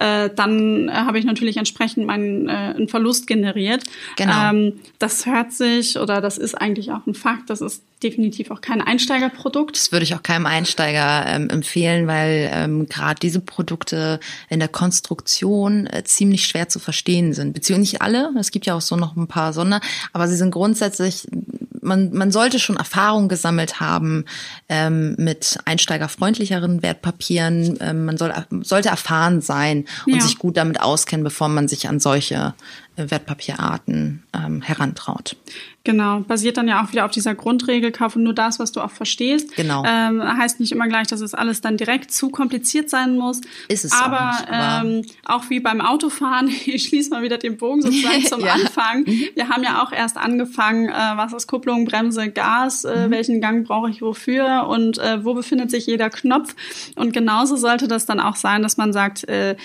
äh, 0.00 0.30
dann 0.34 0.88
äh, 0.88 0.92
habe 0.92 1.18
ich 1.18 1.26
natürlich 1.26 1.58
entsprechend 1.58 2.06
meinen 2.06 2.48
äh, 2.48 2.52
einen 2.52 2.88
Verlust 2.88 3.26
generiert. 3.26 3.84
Genau. 4.16 4.50
Ähm, 4.50 4.80
das 4.98 5.26
hört 5.26 5.52
sich 5.52 5.98
oder 5.98 6.22
das 6.22 6.38
ist 6.38 6.54
eigentlich 6.54 6.90
auch 6.90 7.06
ein 7.06 7.14
Fakt. 7.14 7.50
Das 7.50 7.60
ist 7.60 7.82
definitiv 8.02 8.50
auch 8.50 8.62
kein 8.62 8.80
Einsteigerprodukt. 8.80 9.76
Das 9.76 9.92
würde 9.92 10.04
ich 10.04 10.14
auch 10.14 10.22
keinem 10.22 10.46
Einsteiger 10.46 11.26
ähm, 11.26 11.50
empfehlen, 11.50 12.06
weil 12.06 12.50
ähm, 12.50 12.88
gerade 12.88 13.20
diese 13.20 13.40
Produkte 13.40 14.20
in 14.48 14.58
der 14.58 14.68
Konstruktion 14.68 15.86
äh, 15.86 16.02
ziemlich 16.04 16.46
schwer 16.46 16.70
zu 16.70 16.78
verstehen 16.78 17.34
sind. 17.34 17.52
Beziehungsweise 17.52 17.80
nicht 17.80 18.02
alle. 18.02 18.32
Es 18.38 18.50
gibt 18.50 18.64
ja 18.64 18.74
auch 18.74 18.80
so 18.80 18.96
noch 18.96 19.16
ein 19.16 19.26
paar 19.26 19.52
Sonder, 19.52 19.82
aber 20.14 20.28
sie 20.28 20.36
sind 20.36 20.50
grundsätzlich 20.50 21.28
man, 21.82 22.12
man 22.12 22.30
sollte 22.30 22.58
schon 22.58 22.76
Erfahrung 22.76 23.28
gesammelt 23.28 23.80
haben 23.80 24.24
ähm, 24.68 25.14
mit 25.18 25.58
einsteigerfreundlicheren 25.64 26.82
Wertpapieren. 26.82 27.78
Ähm, 27.80 28.04
man 28.04 28.16
soll, 28.16 28.32
sollte 28.62 28.88
erfahren 28.88 29.40
sein 29.40 29.86
und 30.06 30.14
ja. 30.14 30.20
sich 30.20 30.38
gut 30.38 30.56
damit 30.56 30.80
auskennen, 30.80 31.24
bevor 31.24 31.48
man 31.48 31.68
sich 31.68 31.88
an 31.88 32.00
solche 32.00 32.54
Wertpapierarten 32.96 34.22
ähm, 34.34 34.62
herantraut. 34.62 35.36
Genau, 35.82 36.20
basiert 36.20 36.58
dann 36.58 36.68
ja 36.68 36.84
auch 36.84 36.92
wieder 36.92 37.06
auf 37.06 37.10
dieser 37.10 37.34
Grundregel, 37.34 37.90
kaufe 37.90 38.20
nur 38.20 38.34
das, 38.34 38.58
was 38.58 38.70
du 38.70 38.82
auch 38.82 38.90
verstehst. 38.90 39.56
Genau. 39.56 39.82
Ähm, 39.86 40.22
heißt 40.22 40.60
nicht 40.60 40.72
immer 40.72 40.88
gleich, 40.88 41.06
dass 41.06 41.22
es 41.22 41.32
alles 41.32 41.62
dann 41.62 41.78
direkt 41.78 42.12
zu 42.12 42.28
kompliziert 42.28 42.90
sein 42.90 43.16
muss. 43.16 43.40
Ist 43.68 43.86
es 43.86 43.92
aber, 43.92 44.30
auch, 44.30 44.40
nicht, 44.40 44.50
aber 44.50 44.88
ähm, 44.88 45.04
auch 45.24 45.48
wie 45.48 45.60
beim 45.60 45.80
Autofahren, 45.80 46.48
ich 46.66 46.84
schließe 46.84 47.08
mal 47.10 47.22
wieder 47.22 47.38
den 47.38 47.56
Bogen 47.56 47.80
sozusagen 47.80 48.24
zum 48.26 48.40
ja. 48.40 48.52
Anfang. 48.52 49.04
Mhm. 49.04 49.28
Wir 49.34 49.48
haben 49.48 49.62
ja 49.62 49.82
auch 49.82 49.92
erst 49.92 50.18
angefangen, 50.18 50.88
äh, 50.88 50.92
was 50.92 51.32
ist 51.32 51.46
Kupplung, 51.46 51.86
Bremse, 51.86 52.30
Gas, 52.30 52.84
äh, 52.84 53.06
mhm. 53.06 53.10
welchen 53.10 53.40
Gang 53.40 53.66
brauche 53.66 53.88
ich 53.88 54.02
wofür 54.02 54.66
und 54.68 54.98
äh, 54.98 55.24
wo 55.24 55.32
befindet 55.32 55.70
sich 55.70 55.86
jeder 55.86 56.10
Knopf. 56.10 56.54
Und 56.96 57.14
genauso 57.14 57.56
sollte 57.56 57.88
das 57.88 58.04
dann 58.04 58.20
auch 58.20 58.36
sein, 58.36 58.62
dass 58.62 58.76
man 58.76 58.92
sagt, 58.92 59.26
äh, 59.28 59.56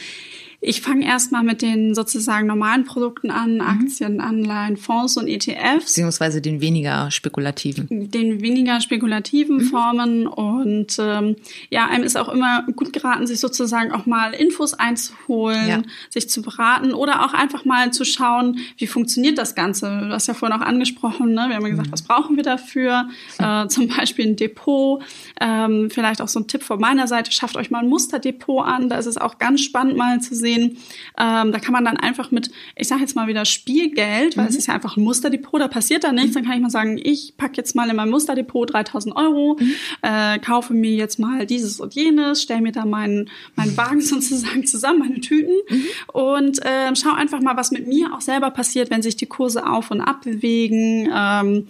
ich 0.68 0.82
fange 0.82 1.06
erstmal 1.06 1.44
mit 1.44 1.62
den 1.62 1.94
sozusagen 1.94 2.48
normalen 2.48 2.86
Produkten 2.86 3.30
an, 3.30 3.56
mhm. 3.56 3.62
Aktien, 3.62 4.20
Anleihen, 4.20 4.78
Fonds 4.78 5.16
und 5.16 5.28
ETFs. 5.28 5.86
Beziehungsweise 5.86 6.42
den 6.42 6.60
weniger 6.60 7.12
spekulativen. 7.12 8.10
Den 8.10 8.42
weniger 8.42 8.82
spekulativen 8.82 9.58
mhm. 9.58 9.62
Formen. 9.62 10.28
Und 10.28 10.98
ähm, 11.00 11.36
ja, 11.70 11.86
einem 11.86 12.04
ist 12.04 12.18
auch 12.18 12.30
immer 12.30 12.66
gut 12.76 12.94
geraten, 12.94 13.28
sich 13.28 13.40
sozusagen 13.40 13.92
auch 13.92 14.08
mal 14.08 14.34
Infos 14.34 14.74
einzuholen, 14.74 15.70
ja. 15.70 15.82
sich 16.10 16.30
zu 16.30 16.42
beraten 16.42 16.94
oder 16.94 17.24
auch 17.24 17.34
einfach 17.34 17.64
mal 17.64 17.92
zu 17.94 18.04
schauen, 18.04 18.60
wie 18.78 18.88
funktioniert 18.88 19.38
das 19.38 19.54
Ganze. 19.54 19.86
Du 19.86 20.10
hast 20.10 20.28
ja 20.28 20.34
vorhin 20.34 20.60
auch 20.60 20.66
angesprochen, 20.66 21.34
ne? 21.34 21.46
wir 21.48 21.58
haben 21.58 21.64
ja 21.64 21.70
gesagt, 21.70 21.90
mhm. 21.90 21.94
was 21.94 22.02
brauchen 22.02 22.36
wir 22.36 22.44
dafür? 22.44 23.10
Äh, 23.38 23.68
zum 23.68 23.90
Beispiel 23.90 24.28
ein 24.28 24.36
Depot. 24.38 25.04
Ähm, 25.42 25.90
vielleicht 25.92 26.22
auch 26.22 26.28
so 26.30 26.40
ein 26.40 26.48
Tipp 26.48 26.64
von 26.64 26.80
meiner 26.80 27.06
Seite, 27.08 27.32
schafft 27.32 27.58
euch 27.58 27.70
mal 27.70 27.80
ein 27.80 27.90
Musterdepot 27.90 28.66
an. 28.66 28.88
Da 28.88 28.98
ist 28.98 29.08
es 29.08 29.18
auch 29.18 29.40
ganz 29.40 29.62
spannend 29.62 29.98
mal 29.98 30.22
zu 30.22 30.36
sehen, 30.36 30.55
sehen. 30.56 30.78
Ähm, 31.18 31.52
da 31.52 31.60
kann 31.60 31.74
man 31.74 31.86
dann 31.86 31.98
einfach 31.98 32.32
mit, 32.32 32.52
ich 32.76 32.88
sage 32.88 33.02
jetzt 33.02 33.16
mal 33.16 33.28
wieder 33.28 33.46
Spielgeld, 33.46 34.38
weil 34.38 34.46
mhm. 34.46 34.50
es 34.50 34.56
ist 34.56 34.68
ja 34.68 34.74
einfach 34.74 34.98
ein 34.98 35.04
Musterdepot, 35.04 35.62
da 35.62 35.68
passiert 35.68 36.04
da 36.04 36.12
nichts. 36.12 36.32
Mhm. 36.32 36.34
Dann 36.34 36.46
kann 36.46 36.54
ich 36.56 36.62
mal 36.62 36.70
sagen, 36.70 37.00
ich 37.02 37.36
packe 37.38 37.54
jetzt 37.58 37.76
mal 37.76 37.90
in 37.90 37.96
mein 37.96 38.10
Musterdepot 38.10 38.74
3000 38.74 39.16
Euro, 39.16 39.58
mhm. 39.60 39.72
äh, 40.02 40.40
kaufe 40.40 40.74
mir 40.74 40.92
jetzt 40.92 41.20
mal 41.20 41.46
dieses 41.46 41.80
und 41.80 41.94
jenes, 41.94 42.42
stelle 42.42 42.62
mir 42.62 42.72
da 42.72 42.86
meinen, 42.86 43.30
meinen 43.56 43.76
Wagen 43.78 44.02
sozusagen 44.02 44.66
zusammen, 44.66 45.00
meine 45.00 45.22
Tüten 45.22 45.56
mhm. 45.70 45.86
und 46.14 46.66
äh, 46.66 46.96
schau 46.96 47.14
einfach 47.14 47.42
mal, 47.42 47.58
was 47.58 47.72
mit 47.72 47.88
mir 47.88 48.14
auch 48.14 48.22
selber 48.22 48.52
passiert, 48.52 48.90
wenn 48.90 49.02
sich 49.02 49.16
die 49.16 49.26
Kurse 49.26 49.68
auf 49.68 49.92
und 49.92 50.02
ab 50.02 50.22
bewegen, 50.24 51.10
ähm, 51.14 51.68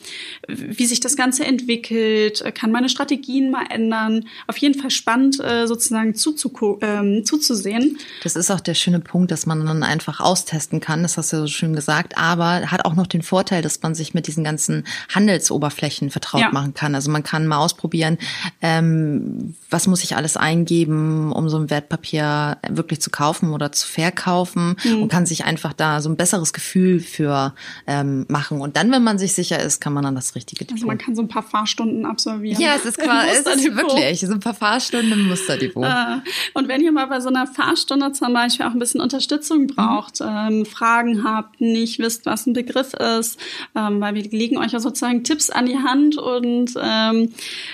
wie 0.48 0.86
sich 0.86 1.00
das 1.00 1.16
Ganze 1.16 1.46
entwickelt, 1.46 2.44
kann 2.56 2.72
meine 2.72 2.90
Strategien 2.90 3.52
mal 3.52 3.66
ändern. 3.70 4.26
Auf 4.48 4.58
jeden 4.58 4.80
Fall 4.80 4.92
spannend, 4.92 5.40
äh, 5.40 5.68
sozusagen 5.68 6.16
zuzuko 6.16 6.80
ähm, 6.82 7.26
zuzusehen. 7.26 7.98
Das 8.24 8.36
ist 8.36 8.52
auch 8.52 8.60
der 8.60 8.75
schöne 8.76 9.00
Punkt, 9.00 9.32
dass 9.32 9.46
man 9.46 9.66
dann 9.66 9.84
einfach 9.84 10.20
austesten 10.20 10.80
kann, 10.80 11.04
das 11.04 11.18
hast 11.18 11.32
du 11.32 11.38
ja 11.38 11.42
so 11.44 11.48
schön 11.48 11.76
gesagt, 11.76 12.18
aber 12.18 12.72
hat 12.72 12.86
auch 12.86 12.96
noch 12.96 13.08
den 13.08 13.22
Vorteil, 13.22 13.62
dass 13.62 13.82
man 13.82 13.96
sich 13.96 14.14
mit 14.14 14.28
diesen 14.28 14.44
ganzen 14.44 14.86
Handelsoberflächen 15.14 16.10
vertraut 16.10 16.42
ja. 16.42 16.52
machen 16.52 16.74
kann. 16.74 16.96
Also 16.96 17.12
man 17.12 17.24
kann 17.24 17.48
mal 17.48 17.58
ausprobieren, 17.58 18.18
ähm, 18.62 19.56
was 19.70 19.88
muss 19.88 20.04
ich 20.04 20.16
alles 20.16 20.38
eingeben, 20.38 21.32
um 21.32 21.50
so 21.50 21.58
ein 21.58 21.70
Wertpapier 21.70 22.58
wirklich 22.70 23.02
zu 23.02 23.10
kaufen 23.10 23.54
oder 23.54 23.72
zu 23.72 23.88
verkaufen 23.88 24.76
mhm. 24.84 25.04
und 25.04 25.10
kann 25.10 25.26
sich 25.26 25.46
einfach 25.46 25.74
da 25.74 26.02
so 26.02 26.10
ein 26.10 26.18
besseres 26.18 26.54
Gefühl 26.54 27.00
für 27.00 27.54
ähm, 27.88 28.26
machen. 28.30 28.62
Und 28.62 28.78
dann, 28.78 28.92
wenn 28.92 29.04
man 29.04 29.18
sich 29.18 29.34
sicher 29.34 29.60
ist, 29.60 29.82
kann 29.82 29.94
man 29.94 30.04
dann 30.04 30.16
das 30.16 30.36
Richtige 30.36 30.66
tun. 30.66 30.76
Also 30.76 30.88
man 30.88 30.98
kann 30.98 31.16
so 31.16 31.22
ein 31.22 31.28
paar 31.28 31.44
Fahrstunden 31.44 32.06
absolvieren. 32.06 32.62
Ja, 32.62 32.76
es 32.76 32.86
ist 32.86 32.98
quasi, 33.00 33.30
es 33.30 33.46
ist 33.46 33.76
wirklich 33.76 34.20
so 34.20 34.34
ein 34.34 34.40
paar 34.40 34.54
Fahrstunden 34.54 35.12
im 35.14 35.28
Musterdepot. 35.28 35.86
Äh, 35.86 36.18
und 36.54 36.68
wenn 36.68 36.82
ihr 36.82 36.92
mal 36.92 37.08
bei 37.08 37.20
so 37.20 37.30
einer 37.30 37.48
Fahrstunde 37.48 38.12
zum 38.12 38.34
Beispiel 38.34 38.65
auch 38.66 38.74
ein 38.74 38.80
bisschen 38.80 39.02
Unterstützung 39.02 39.64
mhm. 39.64 39.68
braucht, 39.68 40.20
mhm. 40.20 40.28
ähm, 40.30 40.66
Fragen 40.66 41.24
habt, 41.24 41.62
nicht 41.62 42.00
wisst, 42.00 42.26
was 42.26 42.46
ein 42.46 42.54
Begriff 42.54 42.94
ist, 42.94 43.40
ähm, 43.76 44.02
weil 44.02 44.16
wir 44.16 44.24
legen 44.24 44.58
euch 44.58 44.72
ja 44.72 44.80
sozusagen 44.80 45.24
Tipps 45.24 45.50
an 45.50 45.66
die 45.66 45.78
Hand 45.78 46.18
und 46.18 46.74
ähm, 46.82 47.32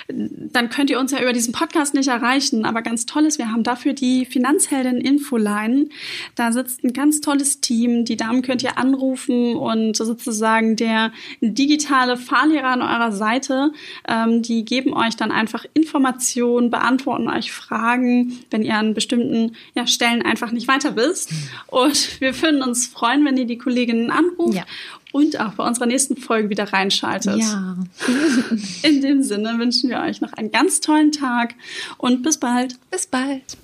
dann 0.08 0.70
könnt 0.70 0.90
ihr 0.90 1.00
uns 1.00 1.12
ja 1.12 1.22
über 1.22 1.34
diesen 1.34 1.54
Podcast 1.54 1.94
nicht 1.94 2.08
erreichen. 2.08 2.66
Aber 2.66 2.82
ganz 2.82 3.06
toll 3.06 3.26
ist, 3.26 3.38
wir 3.38 3.52
haben 3.52 3.64
dafür 3.64 3.94
die 3.94 4.26
Finanzheldin 4.26 4.98
Infoline. 4.98 5.88
Da 6.36 6.52
sitzt 6.52 6.84
ein 6.84 6.94
ganz 6.94 7.22
tolles 7.22 7.62
Team. 7.62 8.06
Die 8.06 8.18
Damen 8.18 8.42
könnt 8.42 8.64
ihr 8.64 8.78
anrufen 8.78 9.56
und 9.56 9.96
sozusagen 9.96 10.76
der 10.76 11.12
digitale 11.42 12.18
Fahrlehrer 12.18 12.70
an 12.70 12.82
eurer 12.82 13.12
Seite, 13.12 13.72
ähm, 14.08 14.42
die 14.42 14.66
geben 14.66 14.94
euch 14.94 15.16
dann 15.16 15.32
einfach 15.32 15.66
Informationen, 15.74 16.70
beantworten 16.70 17.28
euch 17.30 17.52
Fragen, 17.52 18.40
wenn 18.50 18.64
ihr 18.64 18.76
an 18.76 18.94
bestimmten 18.94 19.56
ja, 19.76 19.88
Stellen 19.88 20.22
einfach 20.22 20.52
nicht 20.52 20.68
weiter 20.72 20.96
wisst. 20.96 21.32
Und 21.68 22.20
wir 22.22 22.40
würden 22.42 22.64
uns 22.64 22.88
freuen, 22.88 23.26
wenn 23.26 23.38
ihr 23.38 23.46
die 23.46 23.58
Kolleginnen 23.58 24.12
anruft. 24.12 24.56
Ja 24.56 24.66
und 25.12 25.40
auch 25.40 25.54
bei 25.54 25.68
unserer 25.68 25.86
nächsten 25.86 26.18
Folge 26.18 26.50
wieder 26.50 26.72
reinschaltet. 26.72 27.38
Ja. 27.38 27.76
In 28.84 29.02
dem 29.02 29.24
Sinne 29.24 29.58
wünschen 29.60 29.90
wir 29.90 30.00
euch 30.00 30.22
noch 30.22 30.34
einen 30.34 30.52
ganz 30.52 30.80
tollen 30.80 31.12
Tag 31.12 31.56
und 31.98 32.24
bis 32.24 32.38
bald. 32.38 32.78
Bis 32.90 33.08
bald. 33.08 33.58